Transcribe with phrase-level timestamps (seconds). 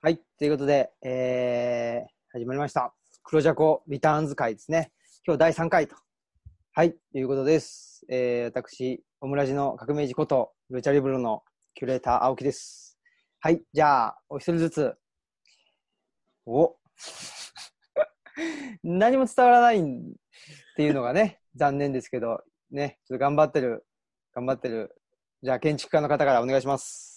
[0.00, 0.20] はい。
[0.38, 2.94] ということで、えー、始まりました。
[3.24, 4.92] 黒ジャコリターンズ会ですね。
[5.26, 5.96] 今日第3回と。
[6.72, 6.94] はい。
[7.10, 8.06] ということです。
[8.08, 11.42] えー、私、オムラジの革命児こと、ルチャリブロの
[11.74, 12.96] キュレーター、青木です。
[13.40, 13.60] はい。
[13.72, 14.94] じゃあ、お一人ずつ。
[16.46, 16.76] お
[18.84, 19.82] 何も伝わらないっ
[20.76, 23.84] ていうのがね、残念ですけど、ね、ちょっと頑張ってる、
[24.32, 24.94] 頑張ってる。
[25.42, 27.07] じゃあ、建築家の方からお願いします。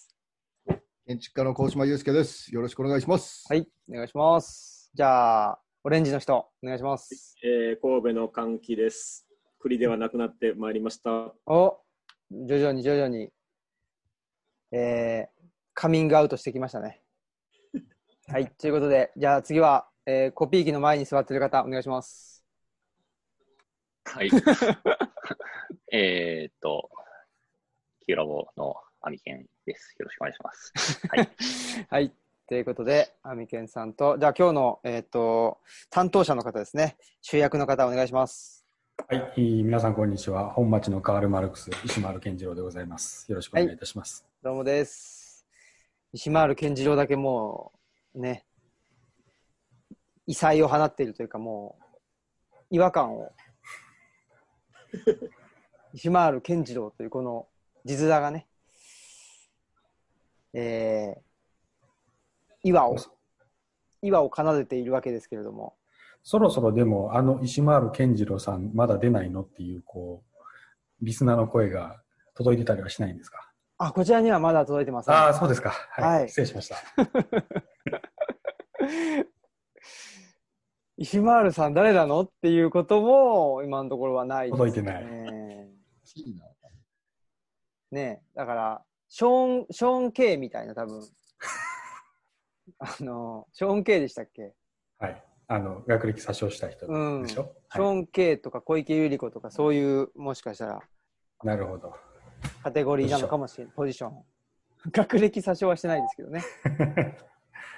[1.11, 2.55] 建築家の高島祐介です。
[2.55, 3.43] よろしくお願いします。
[3.49, 4.89] はい、お願いします。
[4.93, 7.35] じゃあ、オレンジの人、お願いします。
[7.43, 9.27] えー神戸の歓喜です。
[9.59, 11.33] 栗ではなくなってまいりました。
[11.47, 11.81] お
[12.31, 13.29] 徐々に徐々に、
[14.71, 15.43] えー、
[15.73, 17.01] カミングアウトしてきましたね。
[18.27, 22.45] はい、ということで、じゃあ次は、えーコピー機の前に座ってる方、お願いします。
[24.05, 24.29] はい。
[25.91, 26.89] えーっと、
[28.05, 29.95] キュラボのアミケンです。
[29.97, 31.07] よろしくお願いします。
[31.09, 31.29] はい。
[31.89, 32.13] はい、
[32.47, 38.63] ということで、アミケンさんと、じゃあ今日の、えっ、と、担当者の方ですね、主役の方、お願いします。
[39.07, 40.51] はい、えー皆さんこんにちは。
[40.51, 43.29] 本町のカール・マルクス、石丸健次郎でございます。
[43.31, 44.23] よろしくお願いいたします。
[44.43, 45.47] どうもです。
[46.13, 47.71] 石丸健次郎だけも
[48.13, 48.45] う、ね、
[50.27, 51.79] 異彩を放っているというか、も
[52.51, 53.31] う、違和感を。
[55.93, 57.47] 石丸健次郎というこの
[57.83, 58.47] 字面がね、
[60.53, 61.21] えー、
[62.63, 62.97] 岩を、
[64.01, 65.75] 岩を奏でているわけですけれども、
[66.23, 70.23] そろそろでも、あの石丸健次郎さん、まだ出ないのっていう、こ
[71.01, 72.01] う、リスナーの声が
[72.35, 73.47] 届いてたりはしないんですか？
[73.79, 75.15] あ、こちらにはまだ届いてません。
[75.15, 75.71] ああ、そうですか。
[75.71, 76.19] はい。
[76.19, 76.75] はい失礼しました。
[80.97, 84.57] 石丸さん誰なのっていうことも今のところはないです、ね。
[84.57, 85.05] 届いてない
[87.91, 88.81] ねだから、
[89.13, 91.01] ショーン、ショーン・ケイみたいな多分。
[92.79, 94.53] あの、ショーン・ケイでしたっけ？
[94.99, 95.23] はい。
[95.49, 97.27] あの、学歴詐称した人うん。
[97.27, 100.79] シでしょ、ョーン・ケイとか小池百合子とかそういう、もしかしたら
[101.43, 101.93] なるほど。
[102.63, 103.73] カテゴリーなのかもしれない。
[103.75, 104.23] ポジション。
[104.93, 106.41] 学歴詐称はしてないですけどね。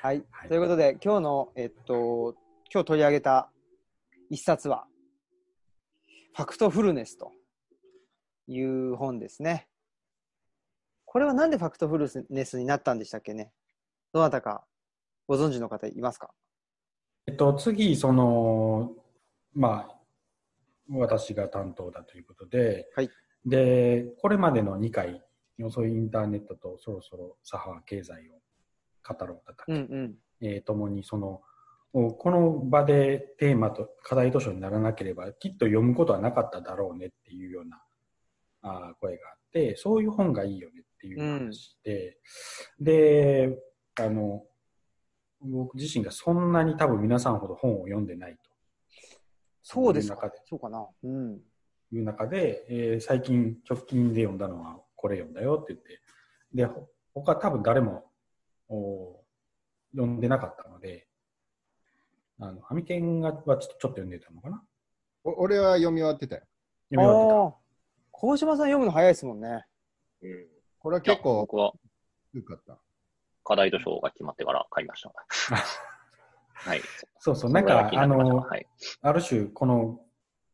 [0.03, 0.23] はい。
[0.29, 2.35] はいということで、今日の、えっと、
[2.71, 3.51] 今日取り上げた
[4.29, 4.85] 一冊は、
[6.35, 7.31] ファクトフルネスと
[8.45, 9.67] いう本ですね。
[11.13, 13.51] これはなんでファクトフルネスになったんでしたっけね？
[14.13, 14.65] どなたか
[15.27, 16.31] ご存知の方いますか？
[17.27, 18.95] えっと、次、その、
[19.53, 19.95] まあ、
[20.89, 23.11] 私が担当だということで、はい。
[23.45, 25.23] で、これまでの2回、
[25.69, 28.41] そういうインターネットとそろそろ左派経済を
[29.07, 30.15] 語ろうとか、うんうん。
[30.41, 31.43] えーともにその、
[31.91, 37.83] この場でテーマと課題図書にならなければ、きっと読むことはなかっただろうねっていうような
[38.63, 42.17] あー声があって、そういう本がいいよねっていう話で、
[42.79, 43.59] で、
[43.99, 44.45] あの、
[45.41, 48.49] 僕自身がそんなに多分皆さんほど本を読んでないと。
[49.61, 50.41] そうですかいう中で。
[50.45, 50.87] そうかな。
[51.03, 51.41] うん。
[51.91, 55.99] いう中で、えー最近直近で読んだのはこれ読んだよって言って、
[56.53, 58.05] で、ほ他多分誰も
[58.69, 59.21] お
[59.93, 61.07] 読んでなかったので、
[62.39, 64.63] あの、アミケンがはちょっとちょっと読んでたのかな？
[65.25, 66.41] お俺は読み終わってたよ。
[66.89, 67.63] 読み終わってああ。
[68.11, 69.65] 小島さん読むの早いですもんね。
[70.21, 70.47] うん、
[70.83, 71.71] これは結構僕は
[72.33, 72.77] よかった。
[73.45, 75.13] 課題図書が決まってから買いました。
[76.69, 76.81] はい。
[76.81, 76.87] た。
[77.19, 78.67] そうそう、なんか、あの、はい。
[79.01, 80.05] ある種、この、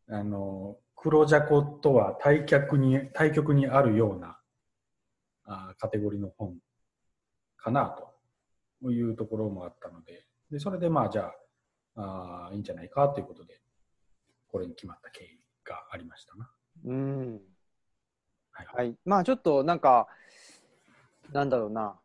[0.07, 4.39] あの、黒ジャコとは対極に、対極にあるような
[5.45, 6.59] あーカテゴリーの本
[7.57, 7.97] かな
[8.81, 11.31] というところもあったので、でそれでまあ、じゃ
[11.95, 13.59] ああー、いいんじゃないかということで、
[14.47, 16.51] これに決まった経緯がありましたな。
[16.85, 17.41] うん。
[18.51, 18.67] はい。
[18.73, 18.95] はい。
[19.05, 20.07] まあちょっとなんか、
[21.31, 21.99] なんだろうな。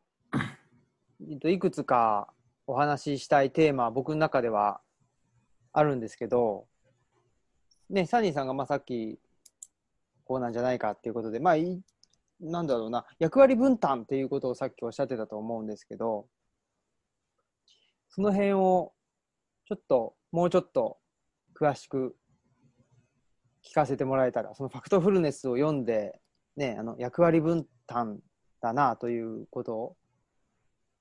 [1.20, 2.32] いくつか
[2.66, 4.80] お話ししたいテーマ僕の中では
[5.72, 6.66] あるんですけど、
[7.88, 9.18] ね、サニーさんがまあさっき
[10.24, 11.80] こうなんじゃないかっていうことで、まあい
[12.40, 16.26] なんだろうな、役割分担っていうことをさっきおっしゃってたと思うんですけど、
[18.10, 18.92] その辺を
[19.66, 20.98] ちょっと、もうちょっと
[21.58, 22.16] 詳しく
[23.64, 26.20] 聞かせてもらえたら、そのファクトフルネスを読んで、
[26.56, 28.20] ね、あの役割分担
[28.64, 29.96] だなということを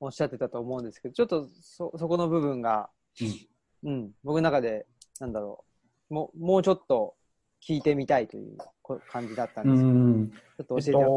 [0.01, 2.89] おっしゃってたと思うんですけど、ちょっとそそこの部分が、
[3.83, 4.86] うん、僕の中で、
[5.21, 5.63] なんだろ
[6.10, 7.15] う、もうもうちょっと
[7.65, 10.30] 聞いてみたいというこ感じだったんうですけど、ん。
[10.30, 11.13] ちょっと教えてもらって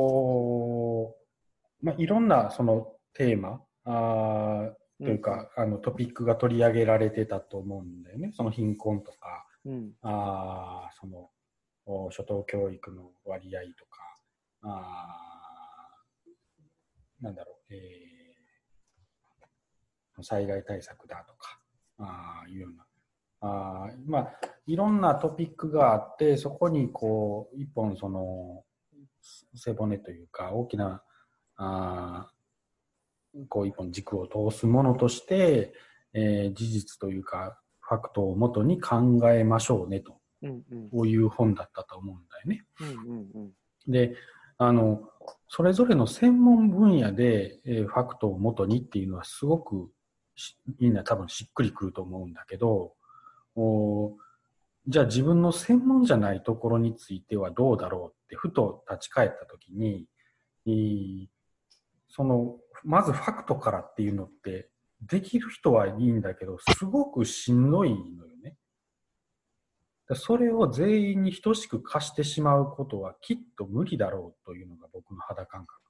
[1.81, 5.19] と、まあ、いろんなそのテーマあーといううん。
[5.21, 8.31] か、あのトピックが取り上げられてたと思うんだよね。
[8.37, 11.29] その貧困とか、うん、あーその
[11.87, 14.17] お初等教育の割合とか、
[14.63, 15.36] あー
[17.21, 18.17] なんだろう、え
[20.23, 21.59] 災害対策だとか、
[21.99, 22.87] ああいうような、
[23.41, 24.33] あーまあ、
[24.67, 28.65] いろんなトピックがあって、そこにこう、一本その、
[29.55, 31.03] 背骨というか、大きな、
[31.57, 32.37] あー
[33.49, 35.75] こう一本軸を通すものとして、
[36.15, 40.91] えー事実というか、ファクトをもとに考えましょうねと、うんうん。
[40.91, 42.65] こういう本だったと思うんだよね。
[42.81, 43.93] うんうんうん。
[43.93, 44.17] で、
[44.59, 45.03] あの、
[45.49, 49.91] それぞれの専門分野で、えーファクトをもとにっていうのはすごく
[50.81, 52.93] みんな多分しっくりくると思うんだけど、
[53.55, 54.13] お
[54.89, 60.07] じゃあ自分の専門じゃないところについてはどうだろうってふと立ち返ったときに、
[60.65, 60.73] い
[61.25, 61.31] い
[62.17, 64.71] その、まずファクトからっていうのって、
[65.03, 68.36] できる人はいいんだけど、すごくしんどいのよ。
[70.15, 75.81] それを全員に等しく貸してしまうことはきっと無理だろうというのが僕の肌感覚。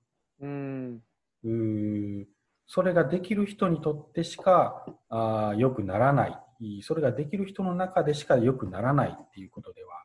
[0.41, 1.03] うん
[1.45, 2.25] うー
[2.67, 6.83] それができる人にとってしかあー良くならない。
[6.83, 10.05] それができる人の中でしか良くならないっていうことでは、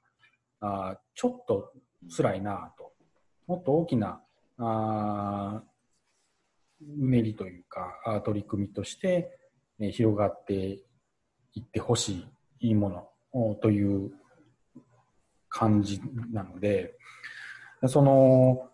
[0.60, 1.74] あーちょっと
[2.16, 2.92] 辛いなと。
[3.48, 4.22] もっと大きな
[4.58, 5.72] あー
[7.04, 9.40] うねりというか、取り組みとして、
[9.80, 10.54] えー広がって
[11.54, 12.28] いってほし
[12.60, 13.11] いいいものお
[13.62, 14.12] という
[15.50, 16.02] 感じ
[16.32, 16.98] なので、
[17.88, 18.70] その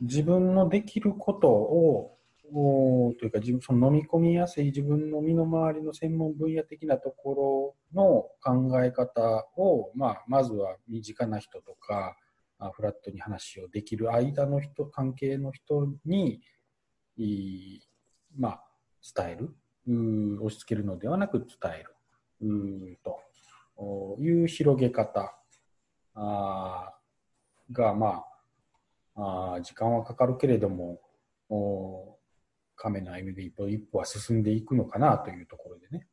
[0.00, 2.16] 自分のできることを
[2.52, 12.16] おというか自分その飲み込みやすい自分の身の回りの専門分野的なところの考え方を、まあ、まずは身近な人とか
[12.74, 16.40] フラットに話をできる間の人関係の人に
[18.36, 18.64] まあ、
[19.16, 19.54] 伝える。
[20.40, 22.98] 押し付けるのではなく伝える。
[23.02, 23.18] と。
[24.18, 25.34] いう広げ方
[26.14, 26.94] あ
[27.72, 28.24] が、ま
[29.14, 31.00] あ、あ時間はかかるけれども
[31.48, 32.18] お
[32.76, 36.06] 亀の歩みで一歩一歩は進んでいくのかなというところでね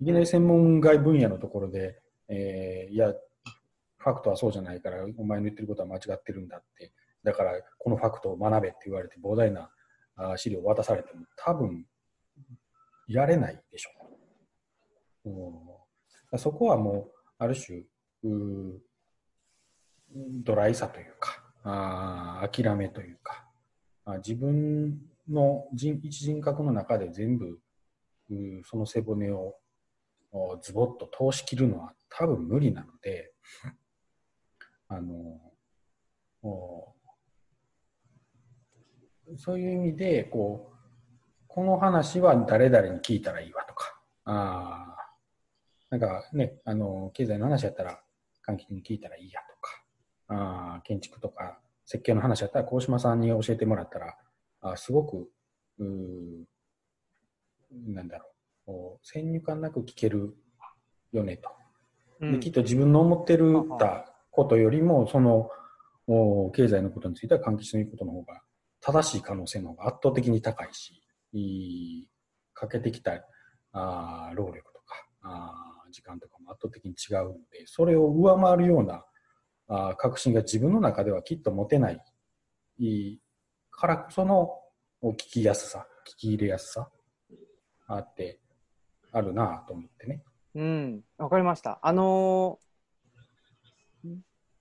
[0.00, 3.12] いきなり専門外分野のところで、えーいや
[4.00, 6.90] ファクトはそうじゃないからお前の言ってることは間違ってるんだって
[7.22, 9.70] だからこのファクトを学べって言われて膨大な
[10.36, 11.84] 資料を渡されても多分
[13.08, 13.90] やれないでしょ
[15.26, 15.79] う。
[16.38, 17.78] そこはもうある種
[18.24, 18.80] う
[20.42, 23.44] ドライさというかあ諦めというか
[24.04, 24.98] あ自分
[25.28, 27.58] の人一人格の中で全部
[28.30, 29.54] うその背骨を
[30.32, 33.32] おズボッと通し切るのは多分無理なので
[34.88, 35.14] あの
[36.42, 36.94] お
[39.36, 40.76] そういう意味でこう
[41.46, 44.89] この話は誰々に聞いたらいいわとかあ
[45.90, 48.00] なんかねあの経済の話やったら
[48.46, 49.82] 換気に聞いたらいいやとか
[50.28, 54.16] あー建築とか設計の話やったら鴻島さんに教えてもらったら
[54.60, 55.28] あーすごく
[55.78, 56.44] うー
[57.94, 58.30] なんだろう
[58.66, 60.34] こう先入観なく聞ける
[61.12, 61.50] よねと。
[62.40, 65.48] きっと自分の思ってるたことよりも、その
[66.06, 68.42] お経済のことについては換気しのことの方が
[68.80, 71.02] 正しい可能性の方が圧倒的に高いし、
[71.32, 71.40] い
[72.02, 72.08] い
[72.52, 73.24] かけてきた
[73.72, 79.04] あー労力とかあー時間とかも圧倒的に違うので、それを上回るような
[79.68, 82.00] あー確信が自分の中ではきっと持てない
[83.70, 84.50] からこその
[85.00, 86.90] お聞きやすさ、聞き入れやすさ
[87.86, 88.40] あって、
[89.12, 90.22] あるなと思ってね。
[90.54, 91.78] うん、わかりました。
[91.82, 92.70] あのー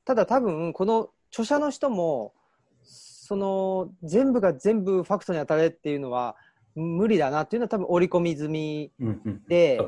[0.05, 2.33] ただ多分、この著者の人も、
[2.81, 6.35] その全部が全部ファクトに当たれっていうのは
[6.73, 9.79] 無理だなっていうのは多分織り込み済みうんうん、うだねええ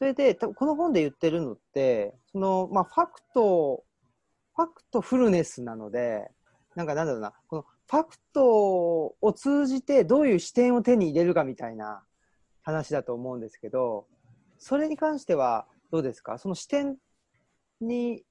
[0.00, 3.84] それでこの本で言ってるのってその、まあ、ファクト
[4.56, 6.30] ファクトフルネスなので
[6.74, 8.46] なんかなんだろうなこのファクト
[9.20, 12.00] を通じてどういう視点を手に入れるかみたいな
[12.62, 14.06] 話だと思うんですけど
[14.58, 16.38] それに関してはどうですか？
[16.38, 16.96] その視点
[17.82, 18.22] に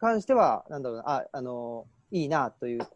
[0.00, 2.86] 関してはなんだろうなああのいいなという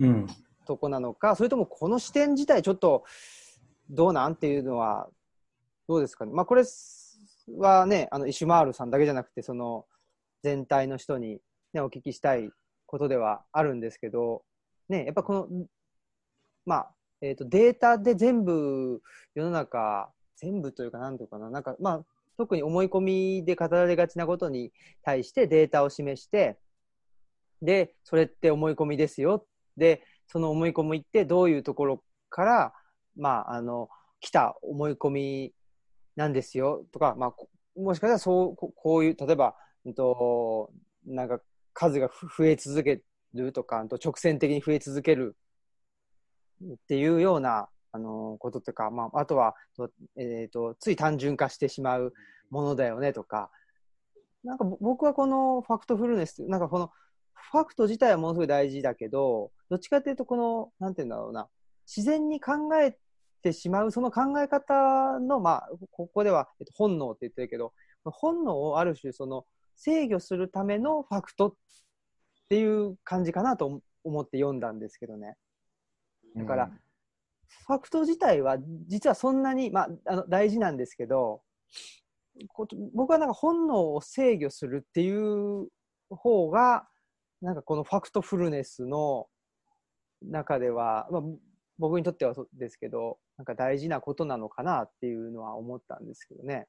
[0.00, 0.26] うん。
[0.64, 3.04] とこなのかそれともこの視点自体ちょっと
[3.90, 4.32] どうなん？
[4.32, 5.08] っていうのは
[5.88, 6.62] どうですかね、まあ、これ
[7.58, 9.86] はねあのイシュマールさんだけじゃなくてその
[10.42, 11.40] 全体の人に、
[11.72, 12.50] ね、お聞きしたい
[12.86, 14.42] ことではあるんですけど、
[14.88, 15.48] ね、やっぱこの、
[16.66, 16.90] まあ
[17.20, 19.00] えー、とデータで全部
[19.34, 22.04] 世の中全部というか何というかななんか、まあ、
[22.36, 26.58] 特に思い込みで語られがちなことに対してデータを示して
[27.62, 29.46] でそれって思い込みですよ。
[29.76, 32.72] でその思い込みってどういうところから、
[33.16, 33.88] まあ、あの
[34.20, 35.52] 来た思い込み
[36.16, 37.34] なんですよとか、まあ、
[37.80, 39.54] もしかしたらそうこういう例えば、
[39.84, 40.70] うんと、
[41.06, 41.40] なんか
[41.72, 43.02] 数が増え続け
[43.34, 45.36] るとかと直線的に増え続ける
[46.64, 49.54] っていうようなあのこととか、まあ、あとは、
[50.16, 52.12] えーと、つい単純化してしまう
[52.50, 53.50] ものだよねとか、
[54.44, 56.90] なんか僕はこのファクトフルネス、なんかこの
[57.50, 61.48] ファクト自体はものすごい大事だけど、どっちかというと、この、なんていうんだろうな、
[61.86, 62.98] 自然に考えて
[63.42, 67.72] てしまう、その考え方の、まあ、ここでは、えっと、本能って言ってるけど、
[68.04, 69.46] 本能をある種、その、
[69.76, 71.54] 制御するためのファクトっ
[72.48, 75.36] ていう感じかなと思って読んだんですけどね。
[76.36, 76.80] だから、うん
[77.66, 78.56] ファクト自体は
[78.88, 81.42] 実はそんなに、まあ、あの大事なんですけど
[82.94, 85.68] 僕はなんか本能を制御するっていう
[86.10, 86.86] 方が
[87.40, 89.26] なんかこのファクトフルネスの
[90.22, 91.22] 中では、まあ、
[91.78, 96.68] 僕にとってはそうですけどなんか大事なことなのかなっていうのは思ったんですけどね。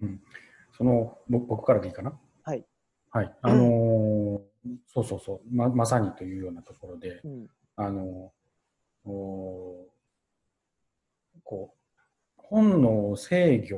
[0.00, 0.20] うん、
[0.76, 2.18] その僕からでいいかな？
[2.42, 2.64] はい。
[3.10, 3.34] はい。
[3.42, 4.40] あのー、
[4.86, 8.32] そうそうそうま、まさにというようなところで、うん、あの
[9.04, 9.86] お
[11.42, 11.78] こう
[12.36, 13.68] 本能を制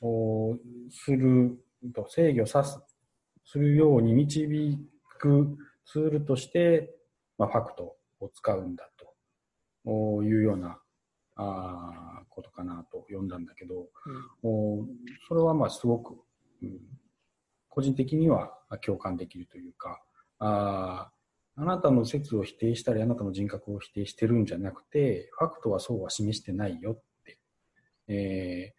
[0.00, 0.56] 御を
[0.90, 1.58] する
[1.94, 2.80] と制御さす
[3.44, 4.78] するように導
[5.18, 6.94] くツールとして、
[7.36, 8.93] まあ、ファクトを使うんだと
[9.86, 10.78] いうような
[11.36, 13.86] あことかなと読んだんだけど、
[14.42, 14.86] うん、お
[15.28, 16.14] それはまあすごく、
[16.62, 16.78] うん、
[17.68, 18.52] 個人的には
[18.84, 20.00] 共感できるというか
[20.38, 21.10] あ
[21.56, 27.38] あなたの説を否定したり、あなたの人格を否定してるんじゃなくて、ファクトはそうは示してないよって、
[28.08, 28.74] え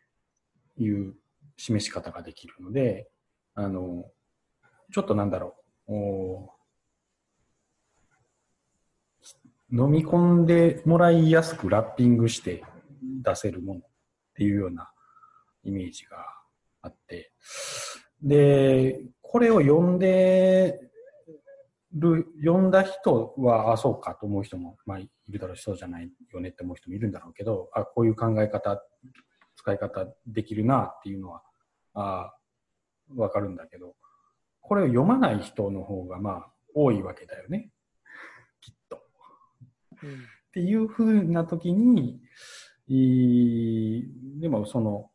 [0.77, 1.15] ー、いう
[1.55, 3.09] 示し方ができるので、
[3.53, 4.05] あの、
[4.91, 5.55] ちょっとなんだろ
[5.88, 6.50] う、
[9.72, 12.63] 飲み込んでもらいやすくラッピングして
[13.24, 13.84] 出せるものっ
[14.36, 14.91] ていうような
[15.63, 16.17] イメージが
[16.81, 17.31] あって、
[18.22, 20.79] で、これを読んで
[21.93, 28.81] る、読んだ人は、あ、そうかと思う人も、まあ、いるだろうし、そうじゃないよねって思う人もいるんだろうけど、あ、こういう考え方、
[29.55, 31.43] 使い方できるなっていうのは、
[31.93, 32.34] あ
[33.15, 33.95] わかるんだけど、
[34.62, 37.69] これを読まない人の方が、まあ、多いわけだよね。
[40.05, 40.51] っ。
[40.53, 42.21] ていうふうな時に、
[44.39, 45.09] でもその、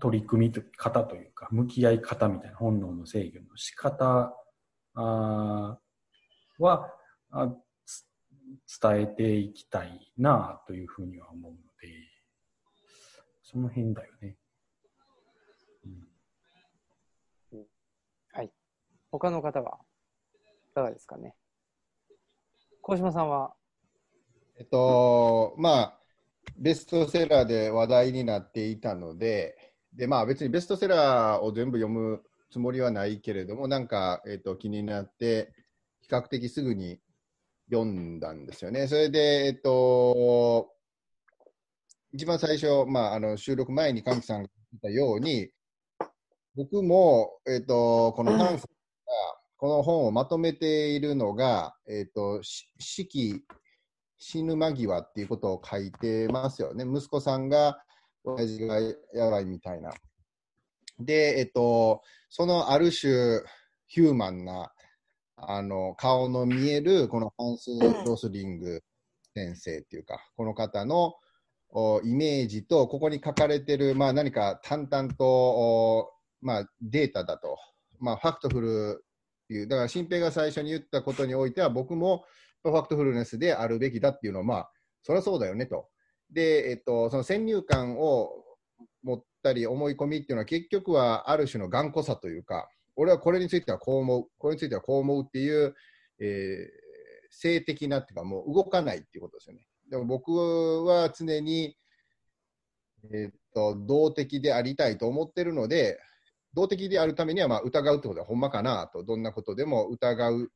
[0.00, 4.36] 取り組み方というか、向き合い方みたいな本能の制御の仕方
[4.94, 5.78] あ
[6.58, 6.94] は
[7.30, 7.54] あ
[8.82, 11.88] 伝えていきたいなというふうには思うので、
[13.42, 14.36] その辺だよね。
[17.52, 17.66] うん、
[18.32, 18.52] はい。
[19.10, 19.78] 他の方は
[20.70, 21.34] いかがですかね？
[22.88, 23.52] 小島さんは？
[24.58, 25.98] えっと、まあ、
[26.56, 35.52] ベストセラーで話題になっていたので、で、まあ別にベストセラーを全部読むつもりはないけれども、なんか、えっ、と、気になって、
[36.00, 36.98] 比較的すぐに
[37.70, 38.86] 読んだんですよね。
[38.88, 39.18] それで、
[39.48, 40.72] えっ、と、
[42.14, 45.50] 一番最初、まあ、あの収録前に神木さんが言ったように、
[46.56, 48.58] 僕も、えっ、と、このパンさんが、
[49.58, 53.42] この本をまとめているのが、えっ、と、四季
[54.16, 56.84] 死ぬ間際っていうことを書いてますよね。
[56.84, 57.82] 息子さんが
[58.22, 58.80] 親父が
[59.14, 59.90] やばいみたいな。
[61.00, 63.40] で、えっと、そのある種、
[63.88, 64.72] ヒューマンな、
[65.36, 67.70] あの、顔の見える、このハンス・
[68.06, 68.82] ロスリング
[69.34, 71.14] 先生っていうか、この方の
[72.04, 77.56] イメージと、ここに書かれてる、まあ何か淡々と、まあデータだと、
[77.98, 79.04] まあファクトフル
[79.48, 82.26] っていう、だから新平が最初に言ったことにおいては、僕も
[82.62, 84.70] ファクトフルネスであるべきだっていうのは、まあ、
[85.02, 85.88] そりゃそうだよねと。
[86.30, 88.30] で、えっと、その先入観を
[89.02, 95.74] 持ったり思い込みっていうのは結局はある種の頑固さというか、俺はこれについてはこう思う、これについてはこう思うっていう、
[96.20, 99.66] えー、性的なっていうかもう動かないっていうことですよね。
[99.90, 100.28] でも僕
[100.84, 101.74] は常に、
[103.14, 105.98] えー、っと、動的でありたいと思ってるので、
[106.54, 110.46] 動的であるためにはまあ疑うってことはほんまかなと、どんなことでも疑うっ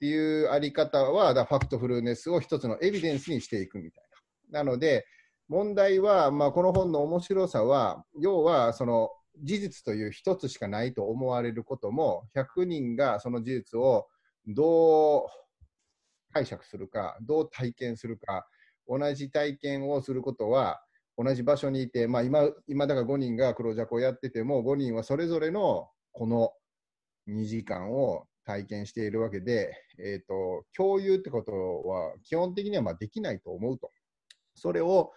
[0.00, 4.04] ていうあり方は、だファクトフルネスを一つのエビデンスにしていくみたい
[4.50, 4.64] な。
[4.64, 5.06] なので、
[5.48, 9.10] 問題は、まあ、この本の面白さは、要はその
[9.42, 14.06] 事実という一つしかないと思われることも、100人がその事実を
[14.46, 15.28] どう
[16.32, 18.46] 解釈するか、どう体験するか、
[18.88, 20.83] 同じ体験をすることは、
[21.16, 26.52] 同じ場所にいて、まあ今、今だから5人が黒ジャコをやってても、5人はそれぞれのこの
[27.28, 31.52] 2時間を体験しているわけで、えーと、共有ってこと
[31.88, 33.90] は基本的にはまできないと思うと。
[34.54, 35.12] それを、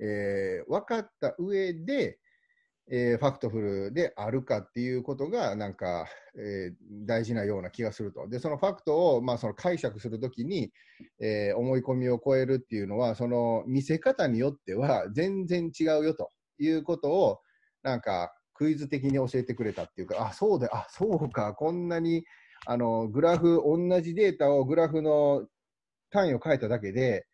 [0.00, 2.18] えー、分かった上で、
[2.90, 6.06] えーファクトフルであるかっていうことが、なんか、
[6.38, 8.28] えー大事なような気がすると。
[8.28, 10.72] で、そのファクトを、まあ、その解釈するときに、
[11.20, 17.40] えー思い込みを超えるっていうのは、その見せ方によっては全然違うよということを、
[17.82, 22.24] なんか、クイズ的に教えてくれたっていうか、あ、そうだ、あ、そうか、こんなに、
[22.66, 25.46] あの、グラフ、同じデータをグラフの
[26.10, 27.26] 単位を変えただけで、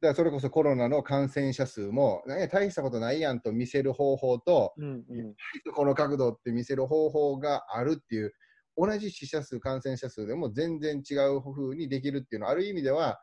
[0.00, 5.22] だからそれこそコロナの感染者数も、ね、大したことないやんと見せる方法と、うんう
[5.70, 5.74] ん。
[5.74, 8.34] この角度って見せる方法があるっていう、
[8.76, 13.18] 同じ死者数、感染者数でも全然違う風にできるっていうのは、ある意味では、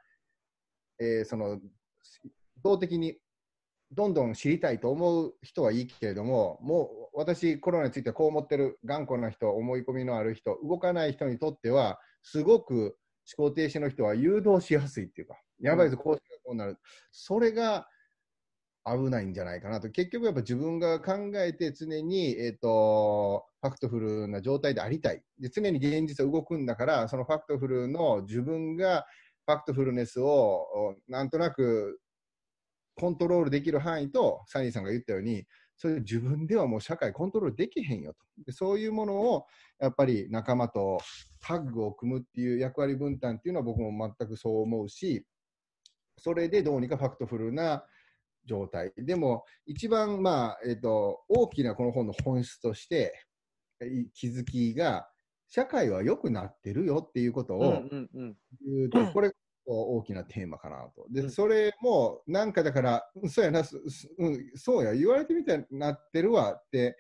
[1.00, 1.60] えーその、
[2.64, 3.18] 動的に
[3.92, 12.98] どんどん知りたいと思う人はいいけれども、もう私、コロナについてこう思ってる頑固な人、思い込みのある人、動かない人にとっては、すごく
[13.38, 16.22] 思考停止の人は誘導しやすいっていうか、やばいぞ、こう
[16.52, 16.78] うなる。
[17.12, 17.88] それが
[18.86, 19.90] 危ないんじゃないかなと。
[19.90, 25.24] 結局やっぱ自分が考えて常に、えっ、と、ファクトフルな状態でありたい。
[25.40, 29.06] で、常に現実は動くんだから、そのファクトフルの自分が
[29.46, 32.00] ファクトフルネスをなんとなく
[32.96, 35.46] コントロールできる範囲と、サニーさんが言ったように、
[35.78, 38.20] それ自分ではもう社会コントロールできへんよと。
[38.46, 39.46] でそういうものを
[39.80, 41.00] やっぱり仲間と
[41.42, 45.26] タッグを組むっていう役割分担っていうのは僕も全くそう思うし、
[46.24, 47.84] それでどうにかファクトフルな
[48.46, 48.94] 状態。
[48.96, 53.14] でも、一番、まあ、えっ、と、大きなこの本の本質として、
[53.82, 55.10] い気づきが、
[55.50, 61.08] 社会は良くなってるよっていうことをうんうんうん言うと、これが大きなテーマかなと。
[61.12, 66.96] で、うんそれも、なんかだから、うんそうやな、そうや、言われてみたいになってるわって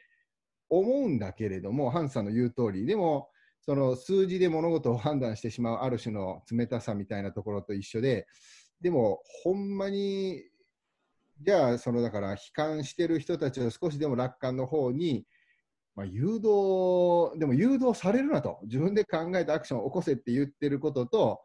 [0.67, 3.29] 思うんだけれども、ハンさんの言う通り、でも、
[3.61, 8.27] その数字で物事を判断してしまうある種の冷たさみたいなところと一緒で、
[8.83, 10.43] でも、ほんまに、
[11.39, 15.25] じゃあ、そのだから、悲観してる人たちを少しでも楽観の方に、
[15.95, 21.41] まあ、誘導、でも誘導されるなと、自分で考えたアクションを起こせって言ってることと、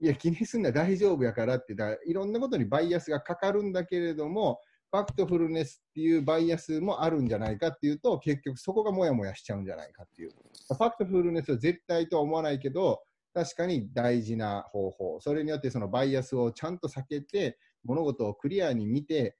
[0.00, 4.60] いや、気にすんな、大丈夫やからって、だいろんなことにバイアスがかかるんだけれども、
[4.92, 10.30] ファクトフルネスっていうバイアスもあるんじゃないかっていうと、結局そこがもやもやしちゃうんじゃないかっていう。
[10.68, 15.20] ファクトフルネスは絶対とは思わないけど、確かに大事な方法。
[15.20, 19.36] それによってそのバイアスをちゃんと避けて、物事をクリアに見て、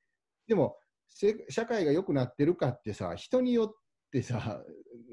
[0.46, 0.76] でも、
[1.08, 3.74] せ社会が良くなってるかってさ、人によっ
[4.12, 4.62] てさ、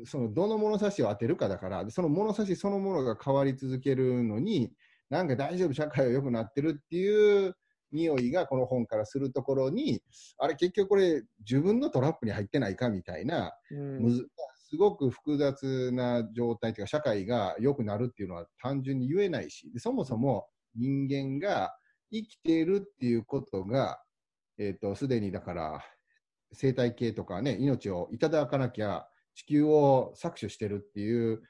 [0.06, 4.72] そのどの物差しを当てるかだから、でその物差しそのものが変わり続けるのに、
[5.10, 7.56] なんか大丈夫、社会は良くなってるっていう
[7.92, 10.04] 匂いがこの本からするところに、
[10.38, 14.28] あれ結局これ自分のトラップに入ってないかみたいな、うん
[14.70, 21.74] すごく複雑な状態というか、社会が良くなるっていうのは単純に言えないし、そもそも人間が
[22.12, 24.02] 生きているっていうことが、
[24.58, 25.82] えっ、と、すでにだから、
[26.52, 31.42] 生態系とかね、命をいただかなきゃ地球を搾取してるっていう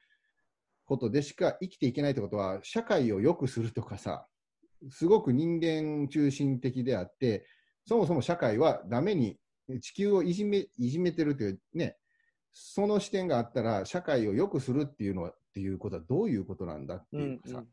[0.85, 4.27] ことでしか生きていけないってことは、社会を良くするとかさ、
[4.91, 7.47] すごく人間中心的であって、
[7.87, 9.39] そもそも社会はダメに、
[9.81, 11.97] 地球をいじめいじめてるというね、
[12.59, 17.67] その視点があったら、社会を良くするっていうのは、っていうことはどういうことなんだってういうんかさ、うん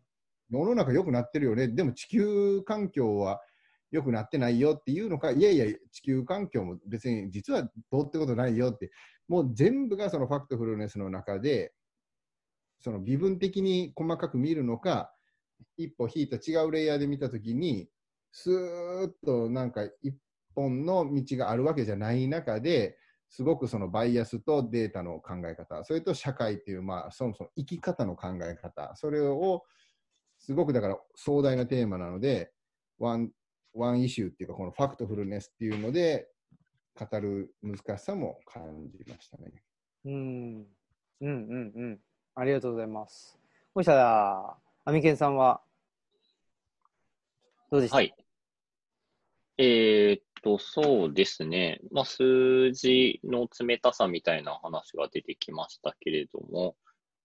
[0.51, 3.41] 世の中良くなってるよね、でも地球環境は
[3.91, 8.93] 良くなってないよっていうのか、いやいや、地球環境も別に実はどうってことないよって、
[9.27, 11.73] もう全部がそのファクトフルネスの中で、
[12.79, 15.15] その微分的に細かく見るのか、
[15.79, 17.89] 一歩引いた違うレイヤーで見たときに、
[18.33, 20.15] スーッとなんか一
[20.55, 29.65] 本の道があるわけじゃない中で、すごくそのバイアスとデータの考え方、それと社会っていう、まあ、そもそも生き方の考え方、それを
[30.39, 32.53] すごくだから壮大なテーマなので、
[32.99, 33.33] ワン、
[33.73, 36.29] ワンイシューっていうか、このファクトフルネスっていうので、
[36.97, 39.65] 語る難しさも感じましたね。
[40.05, 40.67] うん
[41.21, 42.01] うんうんうん。
[42.37, 43.37] ありがとうございます。
[43.75, 45.63] そしたら、アミケンさんは、
[47.71, 47.97] どうでした？
[47.97, 48.15] はい。
[49.59, 51.81] えーっと、そうですね。
[51.91, 56.77] まあ、数字の冷たさみたいな話が出てきましたけれども、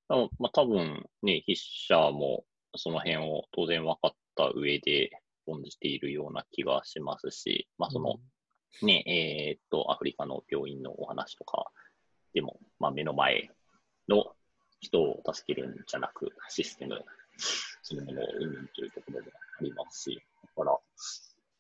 [0.08, 1.56] あまあ、多分ね、筆
[1.90, 5.12] 者もその辺を当然分かった上で
[5.46, 8.16] 論じているような気がしますし、まあ、その、
[8.82, 11.66] ね、えーっと、アフリカの病院のお話とか
[12.34, 13.50] でも、まあ、目の前
[14.08, 14.32] の
[14.80, 17.04] 人を助けるんじゃなく、システム
[17.82, 19.26] そのものを生むというところも
[19.60, 20.22] ありますし、
[20.56, 20.78] だから、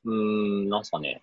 [0.05, 1.21] うーん、なんすかね、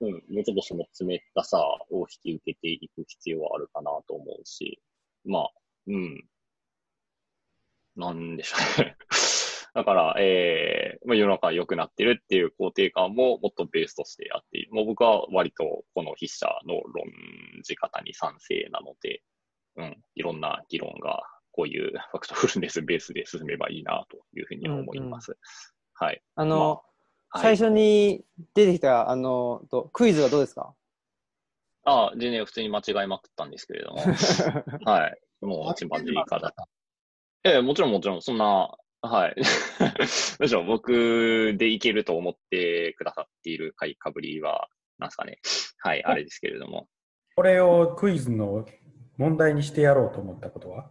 [0.00, 1.58] うん、もうちょっとその冷たさ
[1.90, 4.80] を引き受けていく必要はあるかなと思うし、
[5.24, 5.50] まあ、
[5.86, 6.24] うん、
[7.96, 8.96] なんでしょうね。
[9.74, 17.04] だから、えーまあ、世の中が良くなってるっていう肯定感ももっとベースとしてあって、もう僕は割とこの筆者の論
[17.62, 19.22] じ方に賛成なので、
[19.76, 25.36] うん、いろんな議論がこういうファクトフルネスベースで進めばいいなというふうに思います。
[25.92, 26.22] はい。
[26.36, 26.85] あの、はい
[27.34, 30.74] 最初に出てきた、あの、とクイズはどうですか？
[31.84, 33.98] ああ、全然普通に間違いまくったんですけれども、
[34.84, 35.20] はい。
[35.40, 36.68] もうチンパンジー化だった。
[37.44, 39.34] ええ、もちろんもちろん、そんな、はい。
[40.40, 45.38] むしろ僕でいけると思ってくださっている買いかぶりは、なんですかね。
[45.78, 46.88] はい、あれですけれども。
[47.36, 48.66] これをクイズの
[49.18, 50.90] 問題にしてやろうと思ったことは？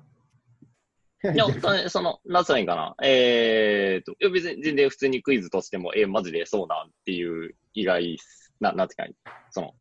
[1.34, 1.46] いや、
[1.86, 2.96] そその、なんつったらいかな。
[3.04, 8.18] えーと、いや別に全然普通にクイズとしても、えマジでそうなんっていう意外、
[8.60, 9.74] な、なんていうか、その、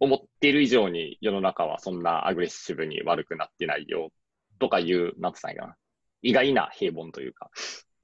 [0.00, 4.10] 思っている以上に世の中はそんなアグレッシブに悪くなってないよ、
[4.58, 5.76] とかいう、なんつったらいかな。
[6.22, 7.50] 意外な平凡というか、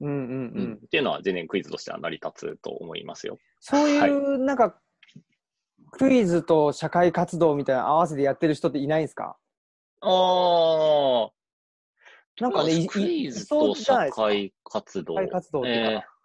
[0.01, 0.79] うんうんううんん。
[0.85, 3.37] っていうのは全然クイズとしては成り立つと思いますよ。
[3.59, 4.79] そういう、なんか、
[5.91, 9.37] クイズと社会活動みたいなの合わせてやってる人っていないんですか？
[10.01, 11.31] ああ。
[12.41, 15.15] なんかねクイズと社会活動。
[15.15, 15.91] 社会活動っていうか。
[15.91, 16.15] えー。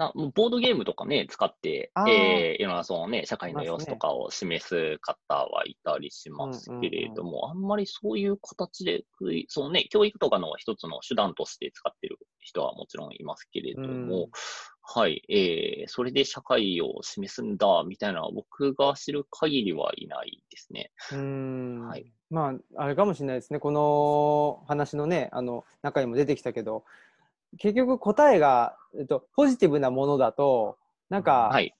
[0.00, 14.30] なもうボードゲームとかね、使ってえーいろんなそのね、社会の様子とかを示す方はいたりしますけれども、あんまりそういう形でクイ、そのね、教育とかの一つの手段として使ってる人はもちろんいますけれども、うん。
[14.82, 20.90] はい、えー、それで社会を示すんだ、みたいな僕が知る限りはいないですね。
[21.12, 21.86] うーん。
[21.86, 23.58] はいまあ、あれかもしれないですね。
[23.58, 26.84] この話のね、あの、中にも出てきたけど、
[27.58, 31.74] 結局答えが、えっと、ポジティブなものだと、なんか、はい。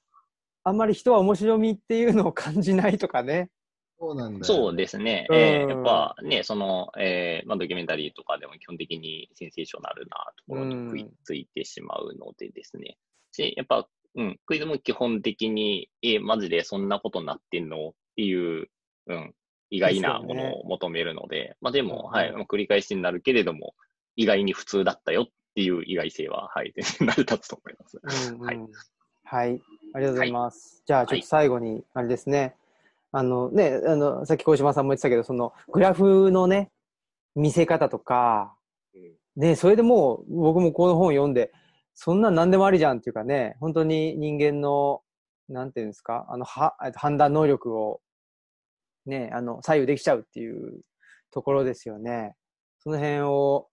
[0.62, 3.50] あんまり人は面白みっていうのを感じないとかね。
[3.98, 4.44] そうなんだよ。
[4.44, 5.26] そうですね。
[5.30, 12.98] うんえーやっぱね、その、えーまあ、ドキュメンタリーとかでも基本的にセンセーショナルなところに食いついてしまうのでですね。
[13.36, 17.88] で、やっぱ、うん、クイズも基本的に、えーマジでそんなことなってんの？
[17.88, 18.68] っていう、
[19.06, 19.34] うん、
[19.70, 23.74] 意外なものを求めるので、まあでも、うんはい、まあ繰り返しになるけれども、
[24.16, 28.32] 意外に普通だったよっていう意外性は、はい、全 然成り立つと思います。
[28.32, 28.58] うんうんはい。
[29.24, 29.62] はい。
[29.94, 30.82] ありがとうございます。
[30.86, 32.56] じゃあ、ちょっと最後に、あれですね。
[33.12, 36.70] あのね、あの、さっき小島さんも言ってたけど、その、グラフのね、
[37.34, 38.56] 見せ方とか、
[38.94, 41.52] うんね、それでもう、僕もこの本読んで、
[41.94, 45.02] そんなん何でもありじゃんっていうかね、本当に人間の、
[45.48, 48.00] なんていうんですか、あの、は、えっと判断能力を、
[49.10, 50.80] ね、あの、左右できちゃうっていう
[51.30, 52.34] ところですよね。
[52.78, 53.68] その辺を、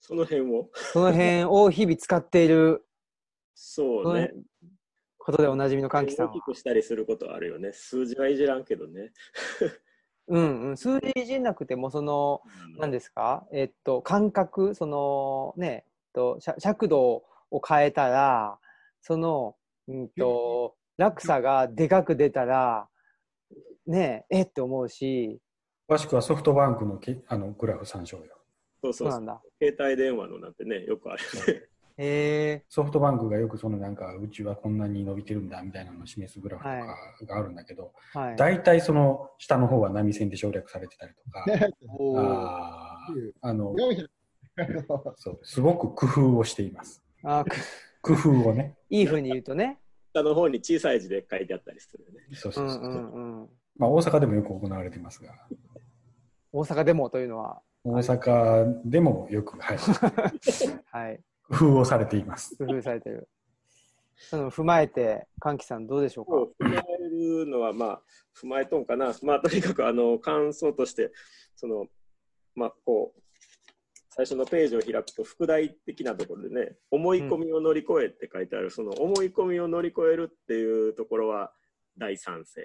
[0.00, 0.70] その辺を？
[0.74, 2.84] その辺を日々使っている、
[3.54, 4.32] そうね。
[5.18, 6.42] ことでおなじみの歓喜さんは大き。
[6.42, 7.72] くしたりすることはあるよね。
[7.72, 9.12] 数字はいじらんけどね。
[10.28, 12.42] うんうん、数字いじんなくても、その、
[12.78, 13.46] 何ですか？
[13.52, 18.58] えっと、感覚、その、ね、えっと、しゃ尺度を変えたら、
[19.02, 19.56] その、
[19.88, 22.88] うんと、落差がでかく出たら、
[23.86, 25.40] ねえ、えって思うし、
[25.88, 28.24] 詳しくはソフトバンクのけあのグラフ参照よ。
[28.82, 29.20] そうそううそう。
[29.20, 29.42] そなんだ。
[29.60, 31.22] 携帯電話のなんてね、よくある
[31.54, 31.60] よ
[31.98, 38.36] えソフトバンクがよくそのなんかうちはこんなに伸びてるんだみたいなのを示すグラフとかがあるんだけど、はい。
[38.36, 41.44] 大体その下の方は波線で省略されてたりとか、
[42.18, 44.08] あーあの400
[45.16, 47.02] そうすごく工夫をしています。
[47.22, 47.56] あく
[48.00, 48.74] 工夫をね。
[48.90, 49.78] いいふうに言うとね。
[50.14, 52.26] 下の方に小さい字で書いてあったりするよね。
[52.30, 52.82] うそうそうそう。
[52.82, 53.48] んうんうん。
[53.76, 55.32] まあ大阪でもよく行われていますが、
[56.52, 59.78] 大阪でもというのは、大阪でもよく、はい、
[60.90, 61.20] はい。
[61.48, 62.56] 工夫をされています。
[62.56, 63.28] 工夫されてる。
[64.14, 66.32] その踏まえて、歓喜さんどうでしょうか？
[66.32, 68.02] を踏まえるのは、まあ、
[68.40, 69.12] 踏まえとんかな。
[69.22, 71.10] まあ、とにかく、あの、感想として、
[71.56, 71.86] その、
[72.54, 73.20] まあ、こう、
[74.10, 81.52] 最初のページを開くと、副題的なところでね、思い込みを乗り越えって書いてある、その思い込みを乗り越えるっていうところは
[81.98, 82.62] 大賛成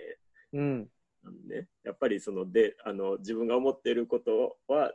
[0.54, 0.90] うん。
[1.24, 4.94] なんで、ね、やっぱりそのであの自分が思っていることは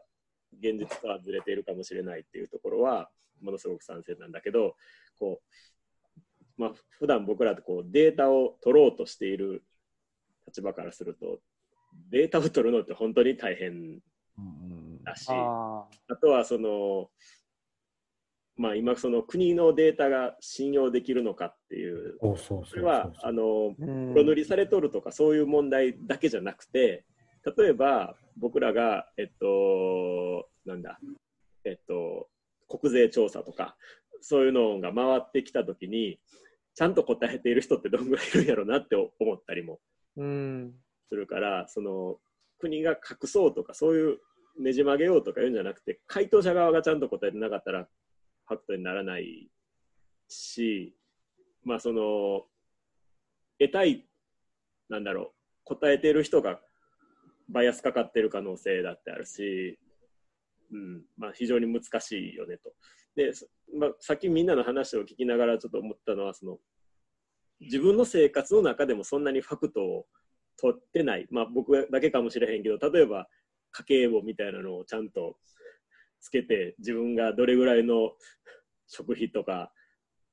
[0.59, 3.11] 現実とはずれているかもしれないっていうところは
[3.43, 4.77] ものすごく賛成なんだけど
[5.19, 5.41] こ
[6.59, 9.63] う、まあ普段僕らってこうデータを取ろうとしている
[10.47, 11.39] 立場からすると
[12.11, 13.99] データを取るのって本当に大変
[15.05, 17.11] だしああとはその
[18.63, 23.75] まあ今その国のデータが信用できるのかっていうそれはあの
[24.13, 27.05] 黒塗りされとるとかそういう問題だけじゃなくて
[27.57, 31.01] 例えば僕らがえっとなんだ
[31.65, 32.29] えっと
[32.69, 33.75] 国税調査とか
[34.21, 36.21] そういうのが回ってきた時に
[36.77, 39.81] ちゃんと答えている人ってどんぐらいいるんやろうなって 思ったりも
[40.17, 40.75] うん。
[41.09, 42.21] するからその
[42.61, 44.19] 国が隠そうとかそういう
[44.59, 47.89] ねじ曲げようとか言うんじゃなくて、回答者側がちゃんと答えてなかったら、
[48.47, 49.51] ファクトにならない
[50.29, 50.95] し、
[51.65, 52.45] まあその、
[53.59, 54.07] 得たい、
[54.89, 56.61] なんだろう、答えてる人が
[57.49, 59.79] バイアスかかってる可能性だってあるし、
[60.73, 62.73] うん、まあ非常に難しいよねと。
[63.15, 63.33] で、
[63.79, 66.59] まあ、さっきみんなの話を聞きながらちょっと思ったのは、その、
[67.61, 70.07] 自分の生活の中でもそんなにファクトを
[70.57, 73.29] 取ってない、まあ僕だけかもしれへんけど、例えば
[73.71, 75.37] 家計簿みたいなのをちゃんと
[76.23, 78.13] つけて、自分がどれぐらいの
[78.87, 79.73] 食費とか、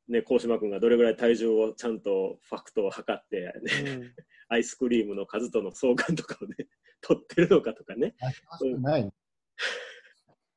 [0.07, 3.41] ね、高島君がどれぐらい体重をちゃんとファクトを測って、
[3.85, 4.13] ねうん
[4.51, 6.55] アイスクリームの数との相関とかをね、
[7.01, 8.15] 取ってるのかとかね、
[8.79, 9.13] ない。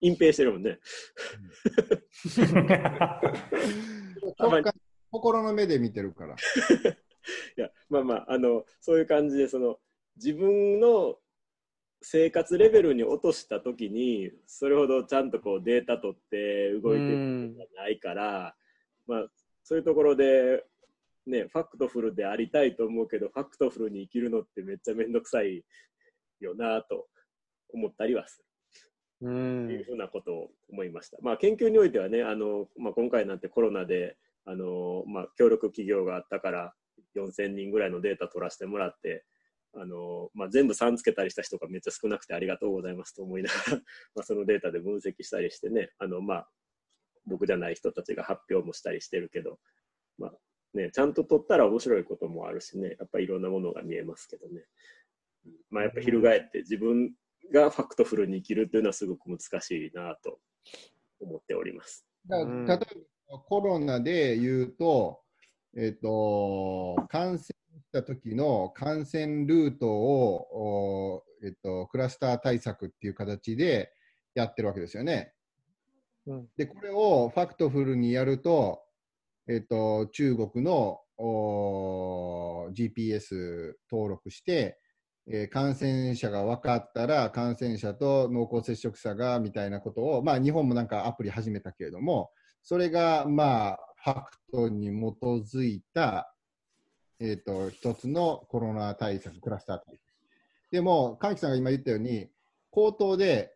[0.01, 0.79] 隠蔽してるもんね。
[4.39, 4.73] たまに直感
[5.11, 6.37] 心の目で見てるから。
[7.57, 9.79] いや、まあまあ、あの、そういう感じで、その、
[10.17, 11.19] 自分の
[12.03, 18.55] 生活レベルに落としたときに、それほどちゃんとこうデータ取って動いてることがないから、
[19.07, 19.27] まあ、
[19.63, 20.65] そういうところで、
[21.27, 25.65] ね、ファクトフルでありたいと思うけど、ファクトフルに生きるのってめっちゃめんどくさい
[26.41, 27.07] よなと
[27.73, 28.43] 思ったりはす
[29.21, 29.27] う。
[29.27, 29.29] る。
[29.29, 31.19] というんふうなことを思いました。
[31.23, 36.75] まあ、研究においてはね、あの、まあ、今回なんてコロナで、あの、まあ、協力企業があったから、
[37.15, 39.25] 4000人ぐらいのデータ取らせてもらって、
[39.75, 43.83] あの、まあ、全部3つけたりした人がめっちゃ少なくてありがとうございますと思いながら、
[44.15, 46.51] まあ、そのデータで分析したりしてね、あの、まあ、
[47.27, 49.59] 僕じゃない人たちが発表もしたりしてるけど、
[50.19, 50.39] まあ、
[50.75, 54.65] ね、ちゃんと取ったら面白いこともあるしね、やっぱりいろんなものが見えますけどね。
[55.71, 57.15] まあ、やっぱ翻って自分
[57.53, 60.41] がファクトフルに生きるっていうのはすごく難しいなと
[61.21, 62.07] 思っております。
[62.27, 62.79] だ例え
[63.29, 65.21] ばコロナで言うと、
[65.77, 67.55] えっ、と、感染し
[67.93, 73.93] た時の感染ルートを、おえっ、と、クラスター対策っていう形で
[74.35, 75.33] やってるわけですよね。
[76.27, 78.83] うんで、これをファクトフルにやると、
[79.49, 84.79] えっ、と、中国のお GPS 登録して、
[85.31, 92.31] えー感染者が分かったら、感染者と濃厚接触者がみたいなことを、まあ、日本もなんかアプリ始めたけれども、
[92.63, 96.35] それが、まあ、ファクトに基づいた、
[97.23, 100.01] えっ、と、一つのコロナ対策、クラスター対策。
[100.73, 102.29] でも、神木さんが今言ったように、
[102.73, 103.55] 口頭で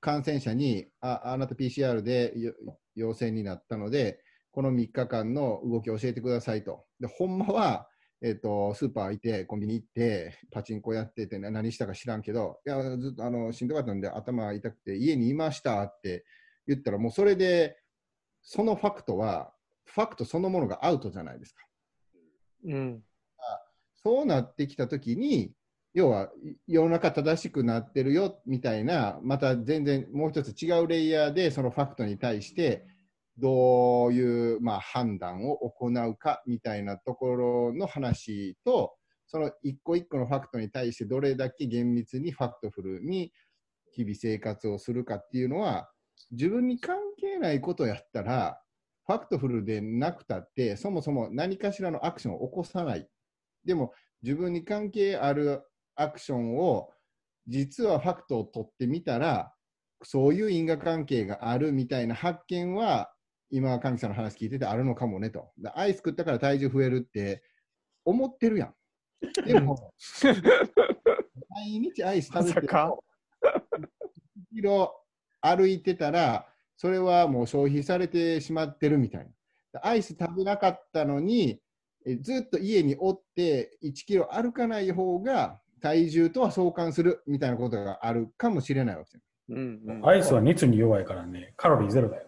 [0.00, 2.32] 感染者に、あ、あなた PCR で
[2.94, 4.18] 陽性になったので、
[4.50, 6.86] この3日間の動きを教えてくださいと。
[7.00, 7.86] で、ほんまは、
[8.22, 16.24] えっ、と、スーパー行って、コンビニ行って、パチンコやってて、何したか知らんけど、いや、ずっとあのしんどかったんで頭痛くて、家にいましたって
[16.66, 17.76] 言ったら、もうそれで、
[18.40, 19.52] そのファクトは、
[19.84, 21.66] ファクトそのものがアウトじゃないですか。
[22.64, 23.02] うん。
[24.02, 25.52] そうなってきたときに、
[25.94, 26.30] 要は
[26.66, 32.84] 世の中正しくなってるよみたいな、また全然もう一つ違うレイヤーで、そのファクトに対して、
[33.38, 38.94] どういう、まあ、判断を行うかみたいなところの話と、
[39.26, 43.32] その一個一個のファクトに対してどれだけ厳密にファクトフルに
[43.92, 45.90] 日々生活をするかっていうのは、
[46.30, 48.61] 自分に関係ないことやったら、
[49.06, 53.08] ファクトフルでなくたって、そもそも何かしらのアクションを起こさない。
[53.64, 55.62] でも、自分に関係ある
[55.96, 56.90] アクションを、
[57.48, 59.52] 実はファクトを取ってみたら、
[60.04, 63.12] そういう因果関係があるみたいな発見は、
[63.50, 65.52] 今、神木さんの話聞いててあるのかもねと。
[65.58, 67.42] でアイス食ったから体重増えるって
[68.04, 68.74] 思ってるやん。
[69.46, 69.92] でも、
[71.48, 73.04] 毎日アイス食べてまさかも、
[74.52, 74.94] 1キロ
[75.40, 76.51] 歩いてたら、
[76.82, 79.24] それはもう消費されてしまってるみたい
[79.72, 79.80] な。
[79.84, 81.60] アイス食べなかったのに、
[82.04, 89.80] えずっと家におって1キロ歩かない方が体重とは相関するみたいなことがあるかもしれないわけうん。
[89.86, 90.08] うん。
[90.08, 92.24] アイスは熱に弱いからね、カロリーゼロだよ。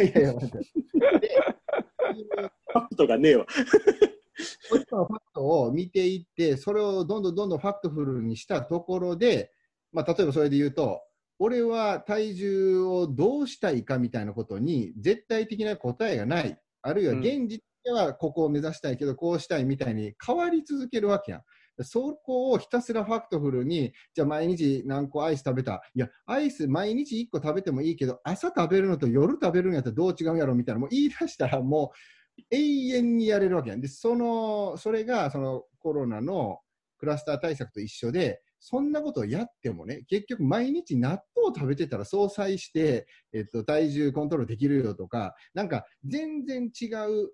[0.00, 0.58] いやいや、待って。
[0.58, 0.64] で
[2.68, 3.46] ファクトがねえわ。
[3.46, 9.50] いったファクトを見ていって、それをどんどんどんどんファクトフルにしたところで、
[9.92, 11.00] まあ、例えばそれで言うと、
[11.38, 16.58] 俺は体重をどうしたいかみたいなことに絶対的な答えがない。
[16.82, 21.42] あるいはうん現実ではここを目指したいけど、こうしたいみたいに変わり続けるわけやん。
[21.84, 25.80] そこをひたすらファクトフルに、じゃあ毎日何個アイス食べた？
[25.94, 31.92] いや、アイス毎日1個食べてもいいけど、朝食べるのと夜食べるのやったらどう違うんやろみたいな、もう言い出したらも
[32.36, 32.58] う永
[32.96, 33.80] 遠にやれるわけやん。
[33.80, 36.58] で、その、それがそのコロナの
[36.98, 47.30] クラスター対策と一緒で、そんなことをやってもね、結局毎日納豆を食べてたら相殺して、えっと、体重コントロールできるよとか、なんか全然違う、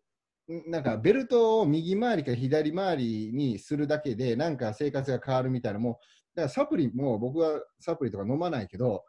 [0.71, 9.05] なんかベルトを右回りか左回りにするだけで、なんか生活が変わるみたいな、もう、だからサプリも僕はサプリとか飲まないけど、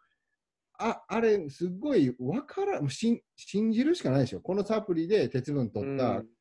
[0.77, 4.41] ああれ、すごいわからんもうしん、信じるしかないでしょ。
[4.41, 6.34] このサプリで鉄分取った、うん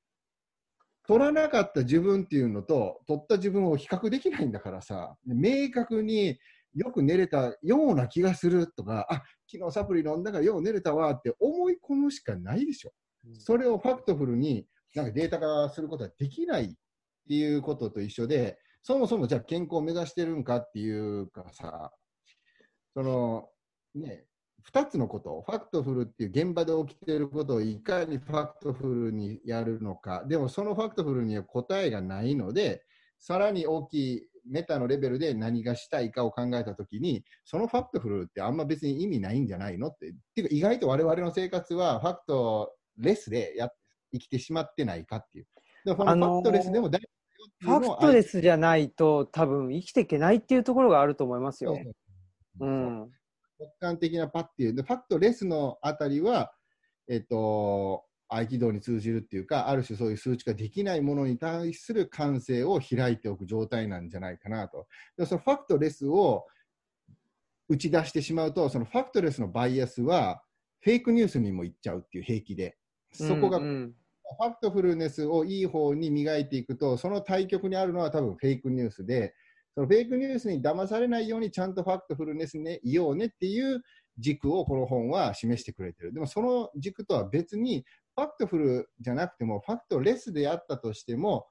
[1.07, 6.38] 取らなかった自分っていうのと、取った自分を比較できないんだからさ、明確に
[6.75, 12.93] よく寝れたような気がするとか、あ昨日サプリ飲んだからよう寝れたわって思い込むしかないでしょ。
[13.38, 16.69] それをファクトフルになんかデータ化することはできないっ
[17.29, 21.93] ていうことと一緒で、そもそもじゃあ健康を目指してるんかっていうかさ、
[22.95, 23.49] その
[23.95, 24.25] ね、
[24.72, 32.83] 2つのこと、ファクトフルっていう現場で起きていることをいかにファクトフルにやるのか、でもそのファクトフルには答えがないので、
[33.18, 40.11] さらに大きいメタのレベルで何がしたいかを考えたときに、そのファクトフルってあんま別に意味ないんじゃないのって。
[40.11, 43.70] っていうか意外と我々の生活はファクトレスでや
[44.12, 45.46] 生きてしまってないかっていう。
[45.85, 47.14] でのファクトレスでも大丈夫
[47.61, 51.74] ファクトレスじゃないと多分生きていけないっていうところがあると思いますよ。
[51.77, 53.11] そううん。
[53.59, 54.75] 直感的なパッていう。
[54.75, 56.53] で、ファクトレスのあたりは、
[57.09, 64.87] えっと、合気道に通じるっていうか、ある種そういう数値化できないものに対する感性を開いておく状態なんじゃないかなと。
[65.17, 66.47] でそのファクトレスを
[67.69, 70.43] 打ち出してしまうと、そのファクトレスのバイアスは、
[70.81, 72.77] フェイクニュースにも行っちゃうっていう平気で。
[73.12, 73.95] そこが、うんうん
[74.38, 79.35] ファクトフルネスをいい方に磨いていくと、その対極にあるのは多分フェイクニュースで、
[79.74, 83.82] そのフェイクニュースに騙されないようにちゃんとファクトフルネスね、いようねっていう
[84.18, 86.12] 軸をこの本は示してくれてる。
[86.12, 87.84] でもその軸とは別に、
[88.14, 91.48] ファクトフルじゃなくても、ファクトレスであったとしても、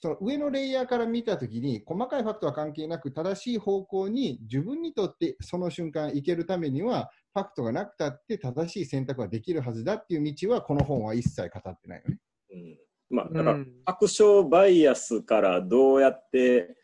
[0.00, 12.18] その上のレイヤーから見たときに、細かいファクトは関係なく、正しい方向に自分にとってその瞬間行けるためには、ファクトがなくたって正しい選択はできるはずだっていう道は、この本は一切語ってないよね。
[12.50, 12.78] うん
[13.10, 16.74] まあ、だから、ん確証バイアスからどうやって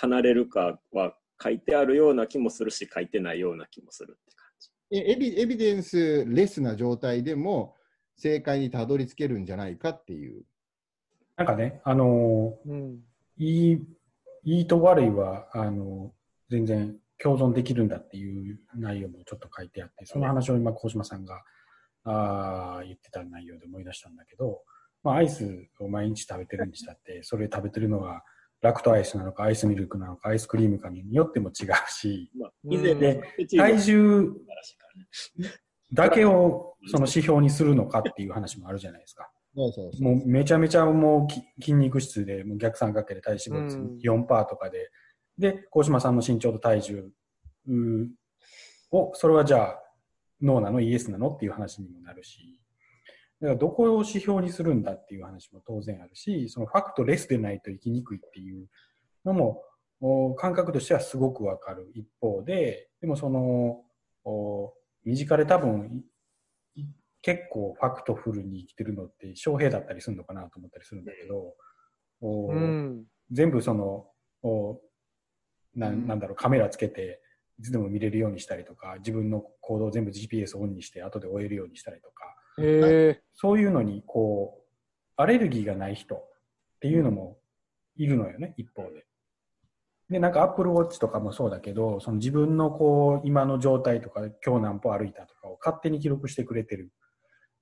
[0.00, 4.70] 離れるかは書いてあるような気もするし、書いてないような気もするって感じ。
[4.90, 7.74] えエビエビデンスレスな状態でも
[8.16, 10.44] 正解にたどり着けるんじゃないかっていう。
[11.36, 13.00] なんかね、あのうん
[13.38, 13.86] いい、
[14.44, 16.12] いいと悪いは、あの、
[16.50, 21.42] 全然共存できるんだっていう内容もちょっと書いてあって、その話を今、小島さんが、
[22.04, 24.62] あー言ってた内容で思い出したんだけど、
[25.02, 28.22] まあ、アイスを毎日食べてるにしたって、それ食べてるのが、
[28.60, 33.22] ラクトアイスなのか、アイスミルクなのか、アイスクリームかによっても違うし、まあ、うん以前ので
[33.56, 34.32] 体重
[35.92, 39.30] だけをその指標にするのかっていう話もあるじゃないですか。
[39.54, 44.90] もうめちゃめちゃもうき筋肉質で、もう逆三角形で体脂肪率うん4%とかで、
[45.36, 47.10] で、高島さんの身長と体重
[48.92, 49.82] を、それはじゃあ、
[50.40, 51.30] ノーなの、イエスなの？
[51.30, 52.60] っていう話にもなるし、
[53.40, 58.66] だからどこを指標にするんだっていう話も当然あるし、そのファクトレスでないと生きにくいっていう
[59.24, 59.62] のも、
[60.00, 61.90] お感覚としてはすごくわかる。
[61.94, 63.82] 一方で、でもその、
[64.24, 64.74] お
[65.04, 66.04] 身近で多分、
[66.74, 66.84] い
[67.22, 71.54] 結構ファクトフルに生きてるのって翔平だったりするのかなと思ったりするんだけど、
[72.20, 73.04] おうん。
[73.30, 74.06] 全部その
[74.42, 74.80] お
[75.74, 76.06] なうん。
[76.06, 77.20] なんだろうカメラつけて
[77.58, 82.24] いつでも見れるようにしたりとか自分の行動を全部 GPS オンにして後で追えるようにしたりとか
[82.58, 84.62] へえそういうのにこう
[85.16, 86.28] アレルギーがない人っ
[86.80, 87.38] ていうのも
[87.96, 89.04] いるのよね一方で。
[90.10, 96.90] でなんか Apple Watch とかもそうだけどその自分のこう今の状態とか今日何歩歩いたとかを勝手に記録してくれてる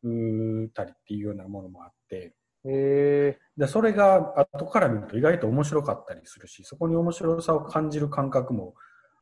[0.04, 2.34] うーたりっていうようなものもあって。
[2.64, 8.74] でそれが後から見ると意外と面白かったりするしそこに面白さを感じる感覚も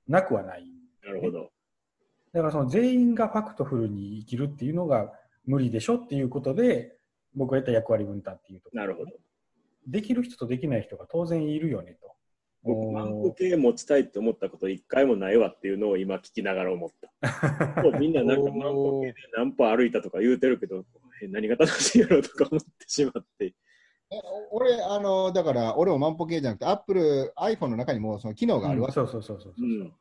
[0.09, 0.65] なくはない
[1.03, 1.51] なるほど。
[2.33, 5.13] だからその全員が factful に生きるっていうのが
[5.47, 6.97] 無理でしょっていうことで
[7.35, 9.13] 僕が言った役割分担っていうところなるほど。
[9.87, 12.15] できる人とできない人が当然いるよねと。
[12.63, 17.83] 僕、万お歩計持ちたいって思ったこと一回もないわっていうのを今聞きながら思った。
[17.83, 20.85] もうみんななんか万歩計で 何歩歩いたとか言うてるけど、
[21.23, 23.55] え何が楽しいやろとか思ってしまって。
[24.51, 29.67] 俺、あの、だから、俺も万歩計じゃなくて、Apple、iPhone の中にもその機能があるわけ、そうそうそうそうそう。
[29.67, 29.93] うん。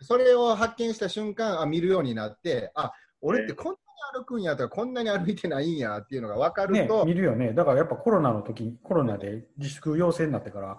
[0.00, 3.76] それを発見した瞬間、あ、見るようになって、あ、俺ってこん
[4.12, 7.52] 歩くんやとか、こんなに歩いてないんやっていうのが分かるねと、、見るよね。
[7.52, 10.76] だからやっぱコロナの時コロナで自粛要請になってから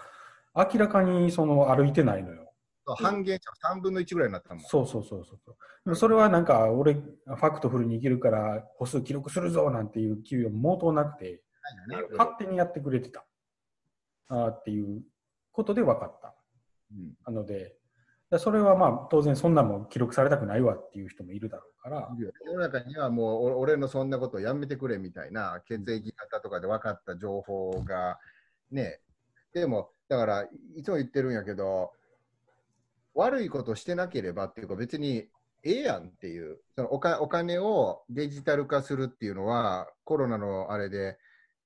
[0.55, 2.45] 明らかにその歩いてないのよ。
[2.97, 4.63] 半減者3分の1ぐらいになったもん。
[4.63, 5.55] そうそうそうそう。
[5.85, 11.41] でもそれはなんか、俺、ファクトフルに生きるから歩数記録するぞなんていう気は毛頭なくて、
[11.87, 13.25] なるほど勝手にやってくれてた。
[14.27, 15.01] あーっていう
[15.51, 16.35] ことで分かった。
[16.91, 17.69] うんなので、だ
[18.39, 22.09] それはまあ当然そんなもん記録されたくないわっていう人もいるだろうから、
[22.45, 28.19] 世の中にはもう俺のそんなことやめてくれみたいな血液型とかで分かった情報が
[28.71, 28.99] ね。
[29.53, 31.91] でもだからいつも言ってるんやけど
[33.13, 35.29] 悪いことしてなければっていうか別に
[35.67, 41.17] ええやんっていう、そのおかお金をデジタル化するっていうのは、コロナのあれで、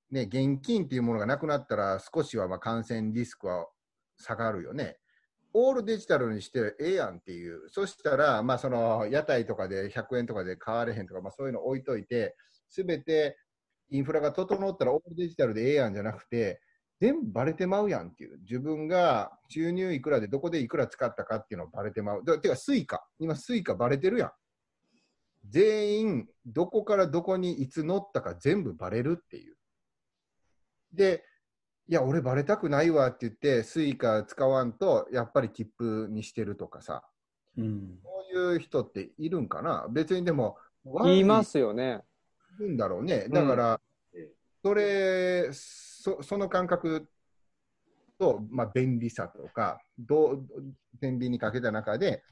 [0.09, 3.67] ね、現金っていうものがなくなったら、少しはまあ感染リスクは
[4.17, 4.97] 下がるよね。
[5.53, 12.35] オールデジタルにしてええやんっていう、そしたら、まあ、その屋台とかで100円とかで買われへんとか、まあ、そういうの置いといて、
[12.69, 13.37] すべて
[13.89, 16.61] インフラが整ったらオールデジタルでええやんじゃなくて、
[16.99, 22.23] 全部バレてまうやんっていう、自分が収入いくらでどこでいくら使ったかっていうのをバレてまう。
[22.23, 24.31] だてか、スイカ、今、スイカバレてるやん。
[25.49, 29.55] 全員、どこからどこにいつ乗ったか全部バレるっていう。
[30.93, 31.23] で、
[31.89, 37.03] いや、俺バレたくないわって言って、スイカ使わんと、やっぱり切符にしてるとかさ、
[37.57, 37.99] うん。
[38.03, 39.87] そういう人っているんかな？
[39.89, 40.57] 別にでも、
[41.03, 42.01] 言いますよね。
[42.59, 43.27] いるんだろうね。
[43.27, 43.79] だから、うん
[44.61, 47.07] それそ、その感覚
[48.19, 50.45] と、まあ、便利さとか、どう、
[50.99, 52.23] 天秤にかけた中で、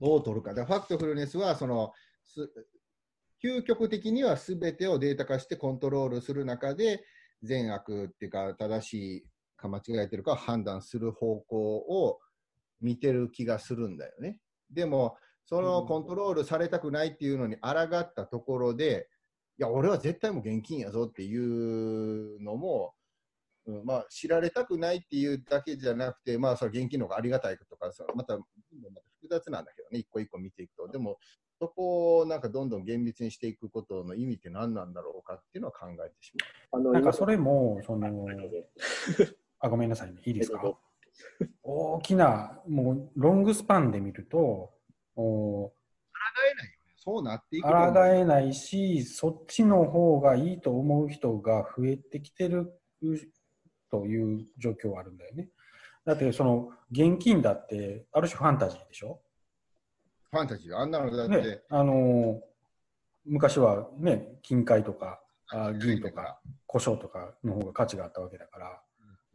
[0.00, 0.54] どう取るか。
[0.54, 1.92] だからファクトフルネスは、その、
[2.24, 2.50] す
[3.40, 7.04] 究極的には全てをデータ化してコントロールする中で、
[7.42, 9.24] 善悪っていうか、正しい
[9.56, 12.18] か間違えてるか判断する方向を
[12.80, 14.38] 見てる気がするんだよね。
[14.70, 15.16] でも、
[15.46, 19.08] そのコントロールされたくないっていうのに抗ったところで、
[19.58, 22.94] いや、俺は絶対もう現金やぞっていうのも、
[23.66, 28.46] うんまあ、知られたくないっていうだけじゃなくて、まあ、それ現金の方がありがたいとかさ、また、また
[29.20, 30.88] 複雑なんだけどね、一個一個見ていくと。
[30.88, 31.18] でも、
[31.58, 36.32] そこをなんかどんどん厳密にしていくことの意味って何なんだろうかっていうのは考えてし
[36.72, 36.80] まう。
[36.80, 38.26] あのなんかそれも、その、
[39.58, 40.22] あ、ごめんなさいね。
[40.24, 40.62] いいですか？
[41.62, 44.72] 大きな、もう、ロングスパンで見ると、
[45.16, 45.72] お
[46.96, 52.78] そうなっていく抗えないし、そっちの方がいいと思う人が増えてきてる
[53.90, 55.48] という状況はあるんだよね。
[56.04, 59.20] だって、その、現金だって、ある種ファンタジーでしょ？
[60.30, 60.76] ファンタジー。
[60.76, 62.40] あんなのだって、ね、あのー
[63.26, 65.20] 昔はね、金塊とか、
[65.50, 68.58] あ銀とか、胡椒とかの方が価値があったわけだか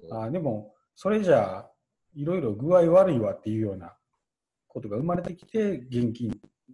[0.10, 1.72] ら、あでも、それじゃあ、
[2.16, 3.96] いろいろ具合悪いわっていうような
[4.68, 6.32] ことが生まれてきて、現金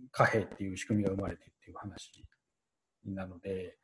[0.10, 2.24] 貨幣っていう仕組みが生まれてっていう話
[3.06, 3.78] なので、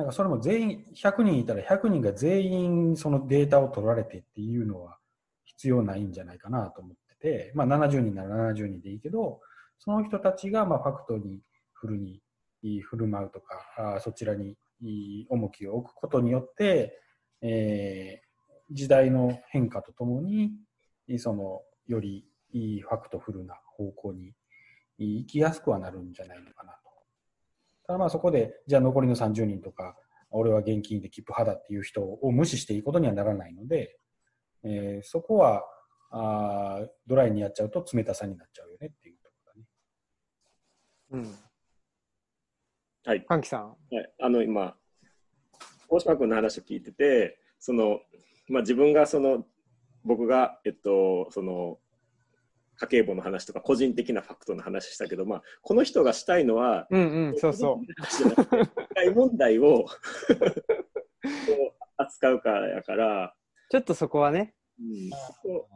[0.00, 4.98] なんかそれも全員、100人いたら100人が全員そのデータを取られてっていうのは
[5.44, 9.40] 必要ないんじゃないかなと思ってて、まあ70人なら70人でいいけど、
[9.78, 11.40] その人たちがまあファクトに
[11.74, 12.22] フルに
[12.62, 14.56] 振る舞うとか、あそちらに
[15.28, 16.98] 重きを置くことによって、
[17.42, 18.30] えー
[18.72, 20.52] 時代の変化とともに、
[21.18, 24.32] そのよりいい factful な方向に
[24.96, 26.79] 行きやすくはなるんじゃないのかな。
[27.90, 29.96] ただまあそこで、じゃあ残りの30人とか、
[30.30, 33.98] 俺は現金で切符派だっていう人を無視していいことにはならないので、
[34.62, 35.64] えーそこは
[36.12, 39.66] あードライにやっちゃうと冷たさになっちゃうよねっていうところだね。
[41.10, 41.34] うん。
[43.06, 43.24] はい。
[43.26, 43.70] 歓喜さん。
[43.70, 44.76] はい、あの今、
[45.88, 47.98] 大島君の話を聞いてて、その
[48.46, 49.44] まあ、自分がその
[50.04, 51.78] 僕が、えっと、その
[52.80, 57.82] 家計簿の話とか個人的なファクトの話したけど、まあ、この人がしたいのは、うんうん、そうそう。
[57.82, 58.64] う。
[58.64, 59.84] 社会問題を
[61.98, 63.34] 扱うからやから、
[63.70, 64.54] ちょっとそこはね。
[64.78, 65.10] うん、